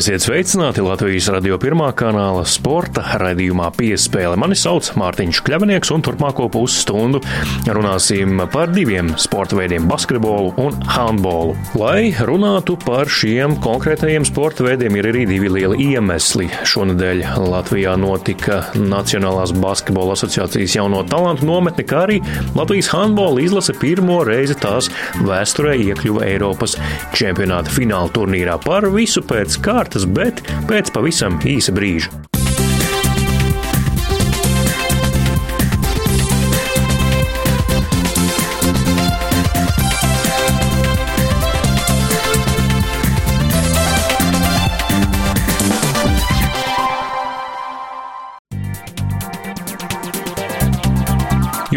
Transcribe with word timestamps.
Esiet 0.00 0.22
sveicināti 0.24 0.80
Latvijas 0.80 1.26
radio 1.28 1.58
pirmā 1.60 1.90
kanāla 1.92 2.46
sporta 2.48 3.02
raidījumā 3.20 3.66
piespēle. 3.76 4.38
Mani 4.40 4.56
sauc 4.56 4.86
Mārtiņš 4.96 5.42
Kļavinieks 5.44 5.90
un 5.92 6.00
turpmāko 6.06 6.46
pusstundu 6.54 7.18
runāsim 7.68 8.40
par 8.48 8.72
diviem 8.72 9.10
sporta 9.20 9.58
veidiem- 9.58 9.84
basketbolu 9.92 10.54
un 10.56 10.78
handbolu. 10.94 11.52
Lai 11.76 12.14
runātu 12.16 12.78
par 12.80 13.12
šiem 13.12 13.58
konkrētajiem 13.60 14.24
sporta 14.24 14.64
veidiem, 14.64 14.96
ir 14.96 15.04
arī 15.10 15.26
divi 15.28 15.50
lieli 15.52 15.76
iemesli. 15.92 16.48
Šonadēļ 16.64 17.36
Latvijā 17.36 17.92
notika 18.00 18.72
Nacionālās 18.72 19.52
basketbola 19.52 20.16
asociācijas 20.16 20.76
jauno 20.76 21.04
talantu 21.04 21.44
nometne, 21.44 21.84
kā 21.84 22.06
arī 22.06 22.22
Latvijas 22.56 22.88
handbola 22.88 23.42
izlase 23.42 23.76
pirmo 23.78 24.24
reizi 24.24 24.54
tās 24.54 24.88
vēsturē 25.20 25.76
iekļuva 25.76 26.24
Eiropas 26.24 26.78
čempionāta 27.12 27.68
fināla 27.68 28.08
turnīrā 28.08 28.56
par 28.64 28.88
visu 28.88 29.20
pēc 29.20 29.60
kā 29.60 29.89
kārtas, 29.90 30.06
bet 30.06 30.42
pēc 30.68 30.92
pavisam 30.94 31.40
īsa 31.42 31.72
brīža. 31.74 32.29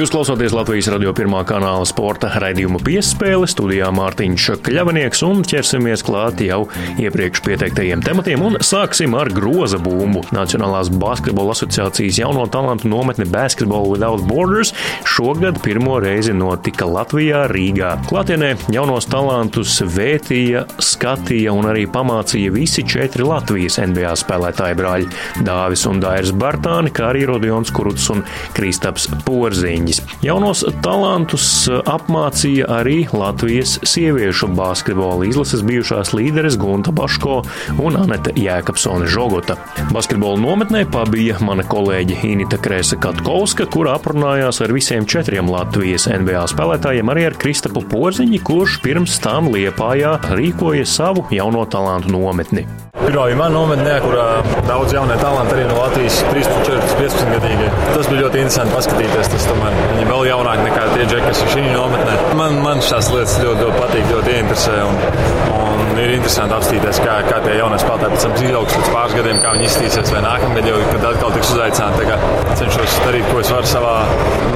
Jūs 0.03 0.11
klausāties 0.11 0.51
Latvijas 0.51 0.89
radio 0.91 1.13
pirmā 1.15 1.45
kanāla 1.47 1.85
sporta 1.87 2.27
raidījuma 2.43 2.81
piespēle, 2.83 3.47
studijā 3.47 3.87
Mārtiņš 3.95 4.47
Kļavinieks 4.65 5.21
un 5.23 5.45
ķersimies 5.47 6.01
klāt 6.03 6.41
jau 6.43 6.65
iepriekš 6.99 7.39
pieteiktajiem 7.45 8.01
tematiem 8.03 8.43
un 8.43 8.57
sāksim 8.59 9.15
ar 9.15 9.31
groza 9.31 9.79
bumbu. 9.79 10.25
Nacionālās 10.35 10.89
basketbola 10.99 11.55
asociācijas 11.55 12.19
jauno 12.19 12.43
talantu 12.51 12.91
nometne 12.91 13.23
Basketball 13.31 13.87
Without 13.93 14.25
Borders 14.27 14.73
šogad 15.07 15.61
pirmo 15.63 16.01
reizi 16.03 16.35
notika 16.35 16.83
Latvijā, 16.83 17.45
Rīgā. 17.53 17.93
Klātienē 18.09 18.51
jaunos 18.75 19.07
talantus 19.07 19.77
vētīja, 19.87 20.65
skatīja 20.83 21.55
un 21.55 21.69
arī 21.71 21.87
pamācīja 21.87 22.51
visi 22.51 22.83
četri 22.83 23.23
Latvijas 23.23 23.79
NBA 23.79 24.11
spēlētāji 24.19 24.79
brāļi- 24.83 25.09
Dāvis 25.47 25.87
un 25.87 26.03
Dairis 26.03 26.35
Bartāni, 26.35 26.91
kā 26.91 27.13
arī 27.15 27.23
Rodions 27.31 27.71
Kuruts 27.71 28.11
un 28.11 28.27
Kristaps 28.51 29.07
Porziņš 29.23 29.92
treniņas. 29.93 30.23
Jaunos 30.23 30.63
talantus 30.83 31.67
eh, 31.67 31.81
apmācīja 31.85 32.67
arī 32.71 33.07
Latvijas 33.11 33.79
sieviešu 33.83 34.47
basketbola 34.55 35.25
izlases 35.27 35.63
bijušās 35.63 36.13
līderes 36.13 36.57
Gunta 36.57 36.91
Baško 36.91 37.43
un 37.81 37.97
Anete 37.97 38.33
Jēkabsone 38.35 39.07
Žogota. 39.07 39.57
Basketbola 39.91 40.39
nometnē 40.39 40.85
pabija 40.91 41.39
mana 41.41 41.63
kolēģe 41.63 42.21
Inita 42.23 42.57
Krēsa 42.57 42.99
Katkovska, 43.01 43.67
kur 43.67 43.89
aprunājās 43.91 44.61
ar 44.63 44.73
visiem 44.73 45.05
četriem 45.05 45.49
Latvijas 45.51 46.07
NBA 46.07 46.45
spēlētājiem, 46.53 47.11
arī 47.11 47.27
ar 47.29 47.37
Kristapu 47.37 47.83
Porziņu, 47.89 48.41
kurš 48.43 48.79
pirms 48.83 49.19
tam 49.23 49.51
Liepājā 49.53 50.17
rīkoja 50.33 50.87
savu 50.87 51.27
jauno 51.33 51.65
talantu 51.69 52.13
nometni. 52.13 52.67
Pirmā 53.03 53.25
bija 53.27 53.35
mana 53.35 53.51
nometnē, 53.51 53.95
kurā 54.03 54.25
daudz 54.67 54.93
jaunie 54.95 55.17
talanti 55.19 55.57
arī 55.57 55.65
no 55.67 55.75
Latvijas 55.75 56.21
13, 56.29 56.61
14, 56.69 56.93
15 57.01 57.33
gadīgi. 57.35 57.71
Tas 57.89 58.07
bija 58.07 58.21
ļoti 58.21 58.39
interesanti 58.43 58.75
paskatīties. 58.77 59.31
Tas 59.33 59.47
tomēr 59.49 59.75
viņi 59.81 60.07
vēl 60.07 60.29
jaunāki 60.29 60.67
nekā 60.69 60.85
tie 60.93 61.07
džeki, 61.11 61.25
kas 61.27 61.43
ir 61.43 61.51
šī 61.55 61.65
nometnē. 61.73 62.15
Man, 62.39 62.61
man 62.63 62.85
šīs 62.87 63.11
lietas 63.11 63.35
ļoti, 63.43 63.67
ļoti 63.67 63.81
patīk, 63.81 64.07
ļoti 64.13 64.37
interesē. 64.43 64.77
Un, 64.87 65.52
un 65.93 65.99
ir 66.01 66.15
interesanti 66.15 66.55
apstīties, 66.57 66.99
kā, 67.03 67.19
kā 67.27 67.39
tie 67.43 67.57
jaunie 67.59 67.77
spēlētāji 67.81 68.15
pēc 68.15 68.23
tam 68.25 68.35
izaugs 68.47 68.77
pēc 68.77 68.87
pāris 68.95 69.15
gadiem, 69.19 69.41
kā 69.43 69.53
viņi 69.53 69.67
iztīsies 69.69 70.11
vai 70.13 70.21
nākamgad, 70.25 70.69
jau, 70.71 70.79
kad 70.89 71.05
atkal 71.11 71.35
tiks 71.35 71.51
uzaicināti. 71.53 72.17
Cenšos 72.59 72.97
darīt, 73.05 73.27
ko 73.29 73.41
es 73.43 73.51
varu 73.53 73.69
savā 73.69 73.93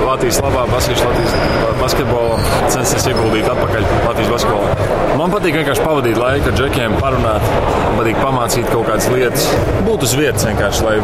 Latvijas 0.08 0.42
labā, 0.42 0.66
Latvijas 0.72 1.04
basketbolā, 1.82 2.38
censties 2.74 3.06
ieguldīt 3.12 3.50
atpakaļ 3.52 3.86
Latvijas 4.08 4.34
basketbolā. 4.34 4.96
Man 5.18 5.34
patīk 5.34 5.56
vienkārši 5.58 5.86
pavadīt 5.86 6.18
laiku 6.22 6.52
ar 6.52 6.58
džekiem, 6.58 6.98
parunāt, 7.02 7.46
man 7.86 8.00
patīk 8.02 8.20
pamācīt 8.22 8.68
kaut 8.72 8.90
kādas 8.90 9.08
lietas. 9.14 9.48
Būt 9.86 10.06
uz 10.06 10.14
vietas 10.18 10.46
vienkārši, 10.46 10.84
lai 10.86 10.98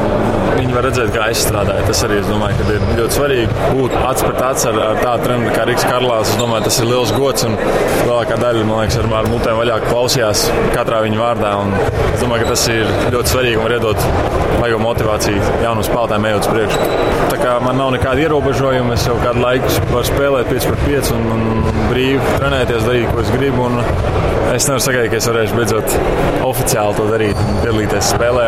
viņi 0.57 0.75
var 0.75 0.87
redzēt, 0.87 1.09
kā 1.15 1.29
es 1.33 1.41
strādāju. 1.45 1.85
Tas 1.89 2.03
arī, 2.05 2.19
es 2.21 2.29
domāju, 2.29 2.59
ka 2.59 2.75
ir 2.75 2.85
ļoti 2.99 3.17
svarīgi 3.17 3.69
būt 3.73 3.95
aci 4.09 4.27
ar, 4.69 4.79
ar 4.89 5.01
tādu 5.01 5.27
treneru 5.27 5.55
kā 5.55 5.65
Riks 5.69 5.87
Karlās. 5.89 6.33
Es 6.33 6.41
domāju, 6.41 6.67
tas 6.67 6.79
ir 6.81 6.89
liels 6.91 7.13
gods 7.17 7.47
un 7.47 7.57
lielākā 7.57 8.37
daļa, 8.43 8.67
man 8.69 8.83
liekas, 8.83 8.99
ar, 9.01 9.09
ar 9.17 9.29
mutēm 9.31 9.59
vaļā 9.61 9.79
klausījās 9.87 10.22
katrā 10.73 11.01
viņa 11.03 11.19
vārdā. 11.19 11.53
Un 11.63 11.73
es 12.13 12.21
domāju, 12.21 12.45
ka 12.45 12.53
tas 12.53 12.65
ir 12.71 12.89
ļoti 13.13 13.33
svarīgi 13.33 13.59
un 13.59 13.67
var 13.67 13.75
iedot 13.77 14.05
vajag 14.61 14.83
motivāciju 14.83 15.47
jaunam 15.63 15.85
spēlētājiem 15.87 16.27
ejot 16.29 16.47
uz 16.47 16.53
priekšu. 16.53 16.89
Tā 17.33 17.39
kā 17.41 17.55
man 17.63 17.79
nav 17.81 17.93
nekāda 17.95 18.23
ierobežojuma, 18.23 18.97
es 18.97 19.07
jau 19.09 19.17
kādu 19.23 19.43
laiku 19.43 19.73
varu 19.91 20.05
spēlēt 20.11 20.53
5 20.53 20.69
pret 20.71 20.85
5 20.87 21.15
un, 21.17 21.27
un 21.37 21.81
brīvi 21.89 22.37
trenēties, 22.37 22.87
darīt, 22.87 23.09
ko 23.11 23.25
es 23.25 23.33
gribu. 23.35 23.67
Un, 23.71 23.81
Es 24.53 24.67
nevaru 24.69 24.83
sagaidīt, 24.85 25.09
ka 25.09 25.17
es 25.17 25.25
varēšu 25.25 25.55
beidzot 25.57 25.93
oficiāli 26.45 26.93
to 26.93 27.05
darīt 27.09 27.39
piedalīties 27.63 28.09
spēlē. 28.13 28.43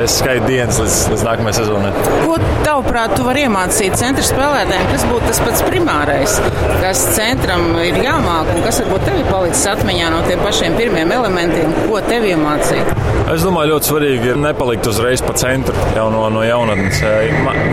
Es 0.00 0.14
skaitu 0.16 0.46
dienas 0.48 0.78
līdz, 0.80 0.94
līdz 1.12 1.24
nākamajai 1.26 1.56
sezonai. 1.58 1.90
Ko 2.22 2.38
tavuprāt, 2.64 3.12
tu 3.12 3.26
vari 3.26 3.42
iemācīt 3.44 3.96
centra 4.00 4.24
spēlētājiem? 4.24 4.86
Kas 4.94 5.04
būtu 5.10 5.28
tas 5.28 5.42
pats 5.44 5.66
primārais, 5.66 6.38
kas 6.80 7.02
centram 7.18 7.66
ir 7.82 7.98
jāmāk 8.06 8.54
un 8.54 8.64
kas 8.64 8.80
varbūt 8.80 9.04
tev 9.04 9.20
ir 9.20 9.28
palicis 9.28 9.66
atmiņā 9.74 10.14
no 10.14 10.22
tiem 10.30 10.40
pašiem 10.46 10.78
pirmiem 10.80 11.03
elementiem? 11.12 11.72
Ko 11.88 12.00
tev 12.08 12.24
iemācīt? 12.30 12.93
Es 13.34 13.42
domāju, 13.42 13.72
ļoti 13.74 13.88
svarīgi 13.88 14.28
ir 14.30 14.36
nepalikt 14.38 14.86
uzreiz 14.86 15.22
pa 15.24 15.32
centru 15.38 15.74
jau 15.96 16.04
no, 16.12 16.20
no 16.30 16.44
jaunatnes. 16.46 17.00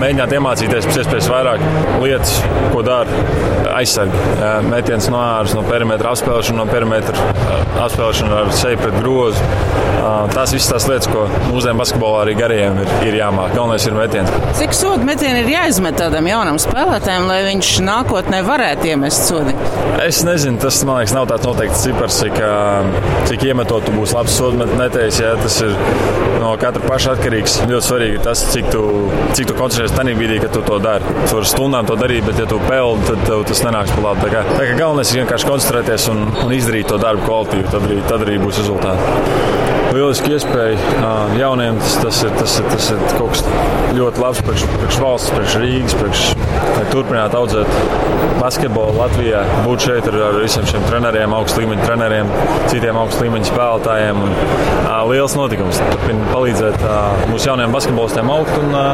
Mēģināt 0.02 0.34
iemācīties 0.34 0.88
pēc 0.88 1.02
iespējas 1.04 1.28
vairāk 1.30 1.66
lietas, 2.02 2.34
ko 2.74 2.82
dara 2.86 3.22
aizsargi. 3.78 4.24
Metiens 4.72 5.10
no 5.14 5.22
ārpuses, 5.22 5.58
no 5.60 5.64
perimetra 5.68 6.16
apspēlēšana, 6.16 6.58
no 6.64 6.66
perimetra 6.72 7.30
apspēlēšana 7.86 8.42
ar 8.42 8.52
seju 8.58 8.82
pret 8.82 8.98
grozu. 9.04 9.46
Tās 10.32 10.52
visas 10.54 10.70
tās 10.72 10.86
lietas, 10.90 11.08
ko 11.12 11.28
mūsdienu 11.52 11.78
basketbolā 11.78 12.24
arī 12.24 12.34
garajiem 12.40 12.80
ir, 12.82 12.90
ir 13.06 13.18
jāmāk. 13.20 13.54
Galvenais 13.54 13.86
ir 13.86 13.94
metiens. 13.96 14.32
Cik 14.58 14.74
sodu 14.76 15.06
metieni 15.06 15.44
ir 15.44 15.52
jāizmet 15.54 15.96
tādam 16.00 16.26
jaunam 16.28 16.58
spēlētājam, 16.62 17.28
lai 17.30 17.38
viņš 17.46 17.70
nākotnē 17.86 18.42
varētu 18.48 18.90
iemest 18.92 19.30
sodi? 19.30 19.54
Es 20.02 20.24
nezinu, 20.26 20.58
tas 20.62 20.80
man 20.88 21.00
liekas, 21.00 21.14
nav 21.16 21.28
tāds 21.30 21.46
noteikts 21.46 21.84
cipars, 21.86 22.18
cik, 22.24 22.40
cik 23.30 23.46
iemetot 23.52 23.86
tu 23.86 23.94
būsi 23.94 24.18
labs 24.18 24.36
sodu 24.42 24.68
metējs. 24.80 25.22
Ja, 25.22 25.36
tas 25.40 25.51
ir 25.66 25.74
no 26.42 26.52
katra 26.62 26.82
paša 26.86 27.16
atkarīgs. 27.18 27.58
Ļoti 27.70 27.88
svarīgi 27.88 28.22
tas, 28.26 28.44
cik 28.54 28.70
tu, 28.74 28.84
cik 29.38 29.52
tu 29.52 29.58
koncentrējies 29.58 29.96
tajā 29.98 30.16
brīdī, 30.20 30.40
kad 30.44 30.56
tu 30.56 30.64
to 30.68 30.80
dari. 30.84 31.18
Tu 31.26 31.38
vari 31.38 31.52
stundām 31.52 31.90
to 31.90 31.98
darīt, 32.00 32.26
bet 32.28 32.40
ja 32.42 32.48
tu 32.50 32.62
peldi, 32.68 33.10
tad 33.10 33.26
tev 33.28 33.44
tas 33.50 33.64
nenāks 33.68 33.94
par 33.96 34.08
labu. 34.10 34.26
Tā 34.26 34.32
kā, 34.36 34.46
tā 34.56 34.70
kā 34.70 34.80
galvenais 34.80 35.12
ir 35.14 35.24
vienkārši 35.24 35.52
koncentrēties 35.52 36.10
un, 36.14 36.24
un 36.46 36.56
izdarīt 36.58 36.90
to 36.92 37.02
darbu 37.02 37.28
kvalitīvi, 37.28 37.68
tad 37.74 37.90
arī, 37.90 38.02
tad 38.10 38.26
arī 38.28 38.40
būs 38.42 38.64
rezultāti 38.64 39.71
lieliski 39.96 40.36
iespēja 40.36 40.78
jauniem. 41.40 41.80
Tas, 41.82 41.98
tas, 42.04 42.22
ir, 42.26 42.34
tas, 42.40 42.58
ir, 42.62 42.68
tas 42.72 42.90
ir 42.94 43.02
kaut 43.18 43.36
kas 43.36 43.44
ļoti 43.98 44.24
labs 44.24 44.42
priekš, 44.46 44.66
priekš 44.78 45.00
valsts, 45.04 45.34
priekš 45.36 45.58
Rīgas, 45.62 45.96
priekš, 46.00 46.26
lai 46.78 46.86
turpinātu 46.92 47.40
audzēt 47.42 47.72
basketbolu 48.42 48.96
Latvijā. 48.98 49.42
Būt 49.66 49.86
šeit 49.86 50.08
ar, 50.10 50.18
ar 50.30 50.40
visiem 50.42 50.66
šiem 50.70 50.86
treneriem, 50.88 51.36
augstu 51.38 51.62
līmeņa 51.62 51.86
treneriem, 51.86 52.32
citiem 52.72 53.00
augstu 53.02 53.26
līmeņa 53.26 53.50
spēlētājiem. 53.52 54.22
Un, 54.26 54.36
a, 54.88 55.02
liels 55.12 55.36
notikums. 55.38 55.82
Turpināt 55.92 56.32
palīdzēt 56.34 56.86
a, 56.88 57.00
mūsu 57.32 57.52
jaunajiem 57.52 57.76
basketbolistiem 57.76 58.34
augt, 58.34 58.54
un 58.62 58.78
a, 58.78 58.86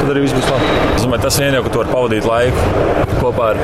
tad 0.00 0.12
arī 0.12 0.26
viss 0.26 0.36
būs 0.36 0.50
labi. 0.52 0.74
Es 0.94 1.06
domāju, 1.06 1.24
tas 1.26 1.40
jau, 1.42 1.64
ka 1.64 1.72
tu 1.72 1.82
vari 1.82 1.94
pavadīt 1.94 2.28
laiku 2.28 3.14
kopā 3.22 3.54
ar, 3.54 3.62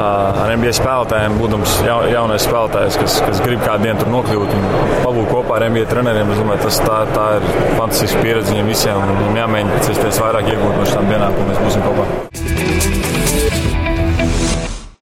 ar 0.00 0.52
NBA 0.54 0.74
spēlētājiem, 0.78 1.38
būdams 1.40 1.78
ja, 1.86 1.98
jaunais 2.12 2.46
spēlētājs, 2.46 2.98
kas, 3.00 3.18
kas 3.26 3.42
grib 3.44 3.62
kādu 3.64 3.88
dienu 3.88 4.02
tur 4.02 4.12
nokļūt 4.14 4.54
un 4.58 4.68
pabūt 5.04 5.30
kopā 5.32 5.58
ar 5.58 5.68
NBA 5.70 5.88
treneriem. 5.92 6.34
Es 6.34 6.42
domāju, 6.42 6.62
tas 6.66 6.82
tā, 6.84 7.00
tā 7.14 7.26
ir 7.38 7.48
fantastiska 7.78 8.22
pieredze 8.24 8.54
viņiem 8.54 8.70
visiem. 8.74 9.16
Un 9.16 9.42
jāmēģina 9.42 9.82
iespējas 9.82 10.22
vairāk 10.26 10.54
iegūt 10.54 10.78
no 10.80 10.86
šīm 10.92 11.10
dienām, 11.12 11.36
ko 11.38 11.50
mēs 11.50 11.66
būsim 11.66 11.86
kopā. 11.88 13.13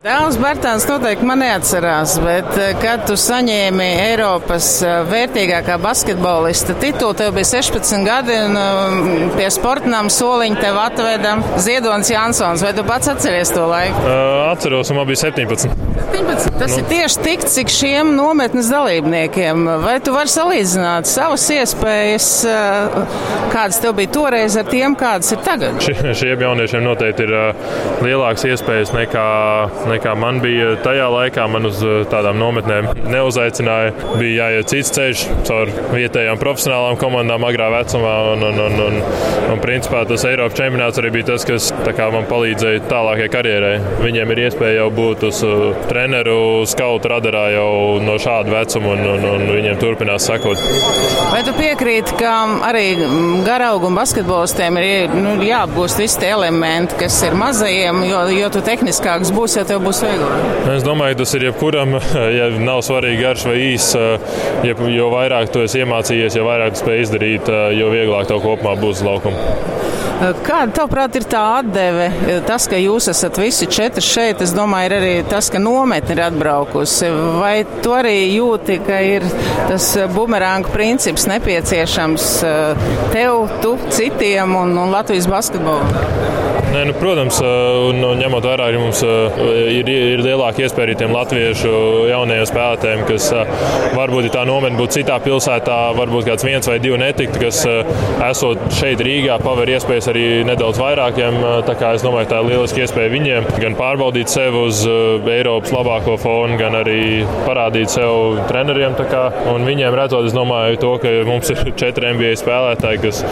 Dēls 0.03 0.35
Bērtāns 0.35 0.83
noteikti 0.89 1.23
man 1.23 1.39
neatcerās, 1.45 2.17
bet 2.25 2.49
eh, 2.59 2.73
kad 2.83 3.05
tu 3.07 3.15
saņēmi 3.15 3.85
Eiropas 4.09 4.67
eh, 4.83 4.97
vērtīgākā 5.07 5.77
basketbolista 5.79 6.75
titulu, 6.83 7.15
tev 7.21 7.37
bija 7.37 7.47
16 7.53 8.03
gadi 8.03 8.35
un 8.35 8.59
um, 8.59 8.97
pie 9.37 9.47
sportnām 9.55 10.11
soliņa 10.11 10.59
tev 10.59 10.81
atveda 10.83 11.37
Ziedonis 11.63 12.11
Jansons. 12.11 12.65
Vai 12.67 12.73
tu 12.75 12.83
pats 12.89 13.13
atceries 13.15 13.55
to 13.55 13.69
laiku? 13.71 14.03
Uh, 14.03 14.49
atceros, 14.49 14.91
un 14.91 14.99
man 14.99 15.07
bija 15.07 15.21
17. 15.29 15.71
17. 16.03 16.51
Tas 16.59 16.75
nu. 16.75 16.81
ir 16.83 16.91
tieši 16.91 17.23
tik, 17.23 17.47
cik 17.55 17.71
šiem 17.71 18.11
nometnes 18.19 18.73
dalībniekiem. 18.75 19.63
Vai 19.87 19.95
tu 20.03 20.17
vari 20.17 20.35
salīdzināt 20.35 21.07
savas 21.07 21.47
iespējas, 21.55 22.29
kādas 23.55 23.79
tev 23.85 23.95
bija 24.01 24.11
toreiz 24.19 24.59
ar 24.59 24.67
tiem, 24.67 24.99
kādas 24.99 25.31
ir 25.37 25.41
tagad? 25.47 25.79
Šie, 25.85 25.95
šiem 26.25 26.43
jauniešiem 26.43 26.83
noteikti 26.91 27.29
ir 27.29 27.35
lielākas 28.03 28.51
iespējas 28.51 28.93
nekā 28.97 29.31
nekā 29.93 30.15
man 30.19 30.41
bija 30.43 30.75
tajā 30.85 31.09
laikā. 31.13 31.47
Man 31.53 31.69
uz 31.69 31.81
tādām 32.13 32.41
nometnēm 32.41 32.91
neuzaicināja. 33.13 33.95
Bija 34.19 34.49
jāiet 34.49 34.73
cits 34.73 34.93
ceļš 34.97 35.25
caur 35.49 35.73
vietējām 35.93 36.41
profesionālām 36.41 36.99
komandām 37.01 37.47
agrā 37.49 37.71
vecumā. 37.77 38.15
Un, 38.33 38.47
un, 38.49 38.61
un, 38.67 38.79
un, 38.87 38.99
un 39.55 39.63
principā 39.63 40.05
tas 40.09 40.25
Eiropas 40.29 40.59
čempionāts 40.59 41.01
arī 41.03 41.13
bija 41.19 41.33
tas, 41.33 41.47
kas 41.49 41.71
man 42.13 42.27
palīdzēja 42.31 42.85
tālākajai 42.91 43.33
karjerai. 43.33 43.75
Viņiem 44.03 44.35
ir 44.35 44.43
iespēja 44.47 44.83
jau 44.83 44.89
būt 44.95 45.27
uz 45.29 45.43
treneru, 45.91 46.39
skautu 46.69 47.11
radarā 47.13 47.47
jau 47.55 47.71
no 48.03 48.19
šāda 48.23 48.53
vecuma, 48.53 48.95
un, 48.97 49.07
un, 49.15 49.27
un 49.33 49.47
viņiem 49.53 49.79
turpinās 49.81 50.27
sekot. 50.29 50.61
Vai 51.33 51.43
tu 51.47 51.55
piekrīti, 51.57 52.17
ka 52.21 52.35
arī 52.69 52.85
garaugu 53.47 53.89
un 53.91 53.99
basketbolistiem 53.99 54.79
ir 54.83 55.15
nu, 55.17 55.37
jāapgūst 55.45 56.01
visi 56.03 56.21
tie 56.23 56.33
elementi, 56.37 56.97
kas 57.01 57.19
ir 57.27 57.37
mazajiem, 57.39 58.03
jo, 58.09 58.23
jo 58.37 58.51
tu 58.55 58.63
tehniskāks 58.67 59.33
būsi, 59.35 59.61
jo 59.61 59.67
tev 59.69 59.82
būs 59.85 60.03
vieglāk? 60.07 60.49
Es 60.77 60.87
domāju, 60.87 61.19
tas 61.23 61.35
ir 61.39 61.49
jebkuram, 61.49 61.99
ja 62.39 62.49
nav 62.63 62.83
svarīgi 62.87 63.23
garš 63.23 63.47
vai 63.51 63.59
īs, 63.73 63.93
ja, 64.67 64.77
jo 64.97 65.11
vairāk 65.15 65.53
tu 65.53 65.65
esi 65.67 65.83
iemācījies, 65.83 66.39
jo 66.39 66.47
vairāk 66.49 66.77
tu 66.77 66.85
spēj 66.85 67.07
izdarīt, 67.07 67.53
jo 67.79 67.93
vieglāk 67.93 68.31
tev 68.31 68.43
kopumā 68.45 68.77
būs 68.81 69.05
laukuma. 69.07 69.91
Kāda, 70.23 70.71
tavuprāt, 70.77 71.17
ir 71.19 71.25
tā 71.27 71.41
atdeve? 71.59 72.05
Tas, 72.47 72.69
ka 72.71 72.79
jūs 72.79 73.09
esat 73.11 73.41
visi 73.43 73.67
četri 73.67 74.05
šeit, 74.07 74.43
es 74.45 74.53
domāju, 74.55 74.87
ir 74.87 74.95
arī 75.01 75.15
tas, 75.27 75.49
ka 75.51 75.59
nometne 75.59 76.15
ir 76.15 76.23
atbraukusi. 76.29 77.09
Vai 77.41 77.65
tu 77.83 77.95
arī 77.97 78.15
jūti, 78.37 78.79
ka 78.87 79.01
ir 79.03 79.27
tas 79.67 79.89
bumerāngu 80.15 80.71
princips 80.75 81.27
nepieciešams 81.31 82.29
tev, 83.11 83.49
tu, 83.65 83.75
citiem 83.91 84.55
un, 84.63 84.77
un 84.85 84.95
Latvijas 84.95 85.27
basketbolu? 85.31 86.32
Nē, 86.73 86.87
nu, 86.89 86.93
protams, 86.97 87.37
un 87.45 87.99
ņemot 88.17 88.47
vērā, 88.49 88.71
ka 88.73 88.79
mums 88.81 89.03
ir, 89.05 89.89
ir 89.93 90.23
lielāka 90.25 90.63
iespēja 90.65 90.87
arī 90.87 90.95
tiem 90.97 91.11
latviešu 91.13 91.73
jaunajiem 92.09 92.47
spēlētājiem, 92.49 93.03
kas 93.11 93.27
varbūt 93.93 94.31
tā 94.33 94.47
nometne 94.49 94.81
būtu 94.81 94.97
citā 94.97 95.19
pilsētā, 95.21 95.77
varbūt 95.99 96.31
kāds 96.31 96.47
viens 96.49 96.71
vai 96.71 96.79
divi 96.81 96.97
netiktu, 97.03 97.43
kas 97.43 97.59
esot 98.31 98.63
šeit 98.79 99.03
Rīgā, 99.05 99.37
paver 99.45 99.75
iespējas 99.75 100.09
arī 100.15 100.25
nedaudz 100.49 100.81
vairākiem. 100.81 101.37
Tā 101.69 101.75
kā 101.77 101.91
es 101.99 102.07
domāju, 102.07 102.31
tā 102.31 102.41
ir 102.41 102.49
lieliski 102.55 102.87
iespēja 102.87 103.13
viņiem 103.13 103.51
gan 103.61 103.77
pārbaudīt 103.77 104.33
sevi 104.33 104.65
uz 104.65 104.81
Eiropas 104.89 105.77
labāko 105.77 106.17
fonu, 106.25 106.57
gan 106.61 106.79
arī 106.81 107.27
parādīt 107.45 107.93
sev 107.93 108.41
treneriem. 108.49 108.97
Un 109.53 109.69
viņiem 109.69 109.99
redzot, 109.99 110.25
es 110.25 110.33
domāju, 110.33 110.81
to, 110.81 110.95
ka 111.05 111.13
mums 111.29 111.53
ir 111.53 111.77
četri 111.77 112.17
NBA 112.17 112.33
spēlētāji, 112.41 113.05
kas 113.05 113.23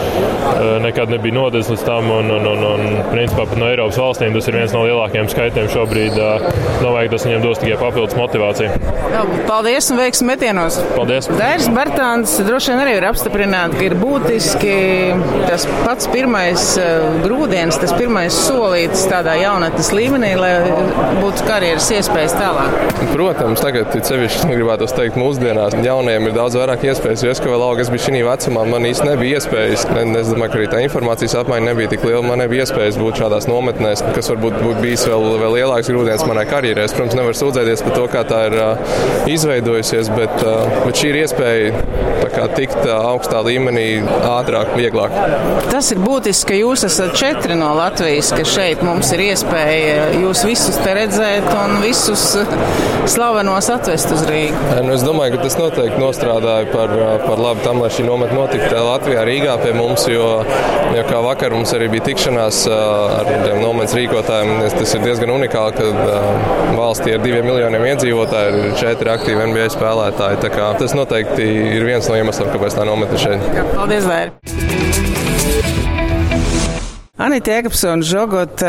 nekad 0.85 1.09
nebija 1.17 1.39
nodevis 1.41 1.73
līdz 1.73 1.89
tam. 1.89 2.13
Un, 2.21 2.29
un, 2.37 2.47
un, 2.53 2.65
un, 2.75 2.87
pat 3.37 3.55
no 3.59 3.69
Eiropas 3.71 3.99
valstīm 4.01 4.35
tas 4.35 4.47
ir 4.49 4.57
viens 4.59 4.73
no 4.75 4.83
lielākajiem 4.85 5.29
skaitļiem 5.31 5.69
šobrīd. 5.73 6.17
Domāju, 6.81 7.09
ka 7.09 7.15
tas 7.15 7.25
viņiem 7.27 7.43
dos 7.45 7.61
tikai 7.61 7.77
papildus 7.81 8.17
motivāciju. 8.19 8.69
Paldies 9.47 9.89
un 9.91 9.99
veiksmi 9.99 10.29
metienos! 10.31 10.79
Paldies! 10.95 11.27
Dairis 11.35 11.67
Bartāns 11.73 12.37
droši 12.45 12.71
vien 12.73 12.83
arī 12.83 12.95
ir 12.99 13.07
apstiprināt, 13.09 13.75
ka 13.77 13.85
ir 13.85 13.95
būtiski 13.99 14.75
tas 15.47 15.67
pats 15.83 16.09
pirmais 16.11 16.67
grūdienis, 17.25 17.79
tas 17.81 17.93
pirmais 17.97 18.35
solītis 18.47 19.03
tādā 19.11 19.35
jaunatnes 19.41 19.91
līmenī, 19.95 20.33
lai 20.39 20.53
būtu 21.19 21.47
karjeras 21.47 21.89
iespējas 21.97 22.37
tālāk. 22.39 22.95
Protams, 23.11 23.61
tagad 23.63 23.93
sevišķi 24.07 24.49
gribētu 24.53 24.87
teikt, 24.95 25.19
mūsdienās 25.19 25.75
jauniem 25.83 26.29
ir 26.29 26.35
daudz 26.35 26.57
vairāk 26.59 26.85
iespējas, 26.87 27.25
jo 27.25 27.33
es, 27.33 27.41
ka 27.43 27.51
vēl 27.51 27.65
augstu, 27.65 27.85
es 27.85 27.91
biju 27.93 28.05
šī 28.07 28.23
vecumā, 28.27 28.65
man 28.71 28.87
īsti 28.89 29.07
nebija 29.07 29.41
iespējas. 29.41 29.85
Es 30.21 30.31
domāju, 30.31 30.51
ka 30.53 30.59
arī 30.59 30.69
tā 30.71 30.81
informācijas 30.85 31.37
apmaiņa 31.41 31.67
nebija 31.71 31.91
tik 31.93 32.05
liela, 32.07 32.23
man 32.25 32.41
nebija 32.43 32.65
iespējas 32.65 32.99
būt 33.01 33.20
šādās 33.21 33.47
nometnēs, 33.49 34.03
kas 34.15 34.31
varbūt 34.33 34.57
būtu 34.61 34.83
bijis 34.83 35.05
vēl, 35.09 35.27
vēl 35.41 35.57
lielāks 35.59 35.91
grūdienis 35.91 36.25
manai 36.29 36.47
karjerai. 36.49 36.87
Es, 36.87 36.95
protams, 36.97 37.17
nevaru 37.19 37.37
sūdzēties 37.37 37.85
par 37.85 37.97
to, 37.97 38.07
kā 38.11 38.25
tā 38.27 38.45
ir 38.49 38.57
uh, 38.57 38.95
izveidojusies, 39.31 40.11
bet, 40.17 40.41
uh, 40.45 40.81
bet 40.85 41.01
šī 41.01 41.11
ir 41.13 41.21
iespēja 41.23 42.09
tikt 42.55 42.79
uh, 42.85 42.93
augstā 43.11 43.41
līmenī 43.45 44.01
ātrāk, 44.25 44.73
vieglāk. 44.77 45.13
Tas 45.71 45.91
ir 45.93 46.01
būtiski, 46.01 46.51
ka 46.51 46.57
jūs 46.57 46.85
esat 46.87 47.13
četri 47.17 47.57
no 47.59 47.71
Latvijas, 47.77 48.31
ka 48.35 48.45
šeit 48.47 48.81
mums 48.85 49.11
ir 49.15 49.25
iespēja 49.29 50.07
jūs 50.21 50.43
visus 50.47 50.79
te 50.81 50.95
redzēt 50.97 51.47
un 51.53 51.77
visus 51.83 52.23
slavenos 53.11 53.69
atvest 53.73 54.13
uz 54.15 54.23
Rīgu. 54.29 54.61
Nu, 54.81 54.95
es 54.95 55.05
domāju, 55.05 55.35
ka 55.35 55.45
tas 55.45 55.57
noteikti 55.59 56.01
nostrādāja 56.01 56.69
par, 56.71 56.95
par 57.25 57.41
labu 57.41 57.65
tam, 57.65 57.81
lai 57.83 57.91
šī 57.93 58.07
nometne 58.07 58.39
notiktu 58.39 58.83
Latvijā, 58.87 59.25
Rīgā 59.27 59.57
pie 59.61 59.75
mums, 59.77 60.07
jo, 60.11 60.29
jo 60.95 61.05
kā 61.09 61.21
vakar 61.25 61.55
mums 61.55 61.73
arī 61.77 61.91
bija 61.93 62.09
tikšanās 62.11 62.63
ar 63.17 63.29
tiem 63.29 63.61
nometnes 63.61 63.95
rīkotājiem. 63.97 64.65
Tas 64.77 64.95
ir 64.97 65.05
diezgan 65.05 65.33
unikāli, 65.35 65.75
ka 65.77 66.17
valstī 66.77 67.15
ar 67.15 67.23
diviem 67.25 67.47
miljoniem 67.49 67.87
iedzīvotāju 67.93 68.65
ir 68.65 68.75
četri 68.79 69.13
aktīvi 69.13 69.47
NBA 69.51 69.69
spēlētāji. 69.75 70.43
Tas 70.81 70.97
noteikti 70.97 71.47
ir 71.77 71.87
viens 71.87 72.09
no 72.09 72.19
iemesliem, 72.19 72.51
kāpēc 72.55 72.77
tā 72.79 72.87
nometne 72.87 73.21
šeit. 73.21 73.49
Paldies, 73.75 74.07
Dēļ! 74.09 75.10
Anita 77.21 77.51
Jēkabsona 77.53 78.01
Žogot, 78.01 78.61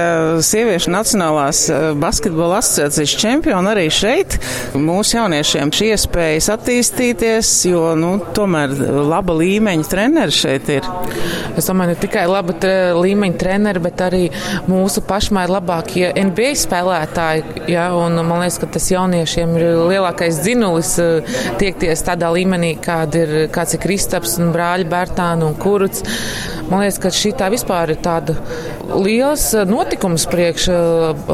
sieviešu 0.44 0.90
nacionālās 0.92 1.62
basketbola 1.96 2.58
asociācijas 2.60 3.14
čempiona 3.22 3.70
arī 3.72 3.86
šeit. 3.88 4.36
Mūsu 4.76 5.16
jauniešiem 5.16 5.72
šī 5.72 5.88
iespējas 5.94 6.50
attīstīties, 6.52 7.52
jo, 7.70 7.94
nu, 7.96 8.10
tomēr 8.36 8.74
laba 9.08 9.38
līmeņa 9.38 9.88
treneri 9.88 10.36
šeit 10.36 10.68
ir. 10.74 10.88
Es 11.56 11.70
domāju, 11.70 11.94
ne 11.94 11.96
tikai 12.02 12.26
laba 12.28 12.52
tre, 12.60 12.74
līmeņa 12.92 13.40
treneri, 13.40 13.80
bet 13.86 14.04
arī 14.04 14.22
mūsu 14.68 15.00
pašmai 15.08 15.46
labākie 15.48 16.10
NBA 16.12 16.52
spēlētāji. 16.66 17.64
Ja, 17.72 17.88
un 17.96 18.20
man 18.20 18.44
liekas, 18.44 18.60
ka 18.60 18.68
tas 18.76 18.90
jauniešiem 18.92 19.56
ir 19.56 19.66
lielākais 19.94 20.42
dzinulis 20.44 20.98
tiekties 21.62 22.04
tādā 22.04 22.28
līmenī, 22.36 22.74
kāda 22.84 23.24
ir, 23.24 23.34
kāds 23.54 23.78
ir 23.78 23.84
Kristaps 23.86 24.36
un 24.44 24.52
brāļi 24.52 24.90
Bērtāna 24.92 25.48
un 25.48 25.56
Kuruts. 25.56 26.04
Man 26.68 26.84
liekas, 26.84 27.00
ka 27.00 27.12
šī 27.12 27.34
tā 27.40 27.48
vispār 27.52 27.92
ir 27.92 28.04
tāda 28.04 28.41
liels 28.92 29.44
notikums 29.68 30.26
priekš 30.30 30.68
uh, 30.68 30.76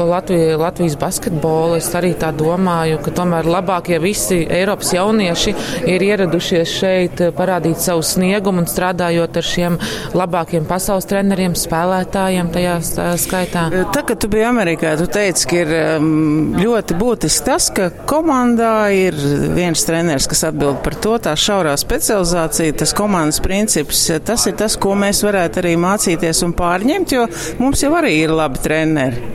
Latvijas, 0.09 0.59
Latvijas 0.59 0.97
basketbolu. 0.99 1.77
Es 1.79 1.89
arī 1.97 2.13
tā 2.19 2.31
domāju, 2.35 2.99
ka 3.03 3.13
tomēr 3.15 3.47
labākie 3.49 3.99
visi 4.01 4.41
Eiropas 4.45 4.93
jaunieši 4.95 5.55
ir 5.89 6.05
ieradušies 6.09 6.75
šeit 6.81 7.23
uh, 7.23 7.33
parādīt 7.35 7.81
savu 7.83 8.03
sniegumu 8.05 8.63
un 8.63 8.69
strādājot 8.69 9.39
ar 9.39 9.49
šiem 9.49 9.77
labākiem 10.17 10.67
pasaules 10.69 11.07
treneriem, 11.09 11.55
spēlētājiem 11.57 12.51
tajā 12.53 12.77
skaitā. 13.19 13.67
Tā, 13.93 14.03
kad 14.03 14.19
tu 14.21 14.29
biji 14.31 14.47
Amerikā, 14.49 14.95
tu 14.99 15.07
teici, 15.11 15.47
ka 15.49 15.59
ir 15.63 15.73
ļoti 16.59 16.97
būtiski 16.99 17.45
tas, 17.45 17.69
ka 17.73 17.89
komandā 18.09 18.89
ir 18.95 19.15
viens 19.55 19.83
treneris, 19.87 20.27
kas 20.29 20.45
atbild 20.49 20.81
par 20.85 20.95
to, 21.01 21.15
tā 21.23 21.33
šaurā 21.39 21.75
specializācija, 21.79 22.75
tas 22.81 22.93
komandas 22.97 23.39
princips, 23.43 24.05
tas 24.25 24.45
ir 24.49 24.57
tas, 24.59 24.75
ko 24.79 24.95
mēs 24.99 25.23
varētu 25.25 25.63
arī 25.63 25.75
mācīties 25.79 26.43
un 26.47 26.53
pārņemt, 26.57 26.98
jo 27.07 27.25
mums 27.59 27.83
jau 27.83 27.91
arī 27.97 28.15
ir 28.23 28.33
labi 28.35 28.61
treneri. 28.63 29.27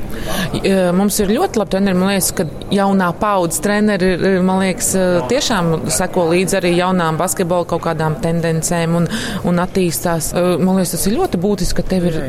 Mums 0.94 1.18
ir 1.20 1.32
ļoti 1.34 1.60
labi 1.60 1.72
treneri. 1.74 1.98
Man 1.98 2.10
liekas, 2.12 2.30
ka 2.36 2.46
jaunā 2.74 3.10
paudze 3.20 3.60
treneri 3.64 4.40
man 4.44 4.62
liekas, 4.62 4.90
tiešām 5.30 5.72
seko 5.92 6.26
līdzi 6.30 6.58
arī 6.60 6.74
jaunām 6.78 7.18
basketbola 7.20 7.68
kaut 7.68 7.84
kādām 7.86 8.16
tendencēm 8.24 8.96
un, 9.00 9.08
un 9.48 9.62
attīstās. 9.62 10.32
Man 10.34 10.78
liekas, 10.78 10.94
tas 10.96 11.06
ir 11.10 11.18
ļoti 11.18 11.40
būtiski, 11.42 11.78
ka 11.80 11.86
tev 11.94 12.08
ir, 12.10 12.20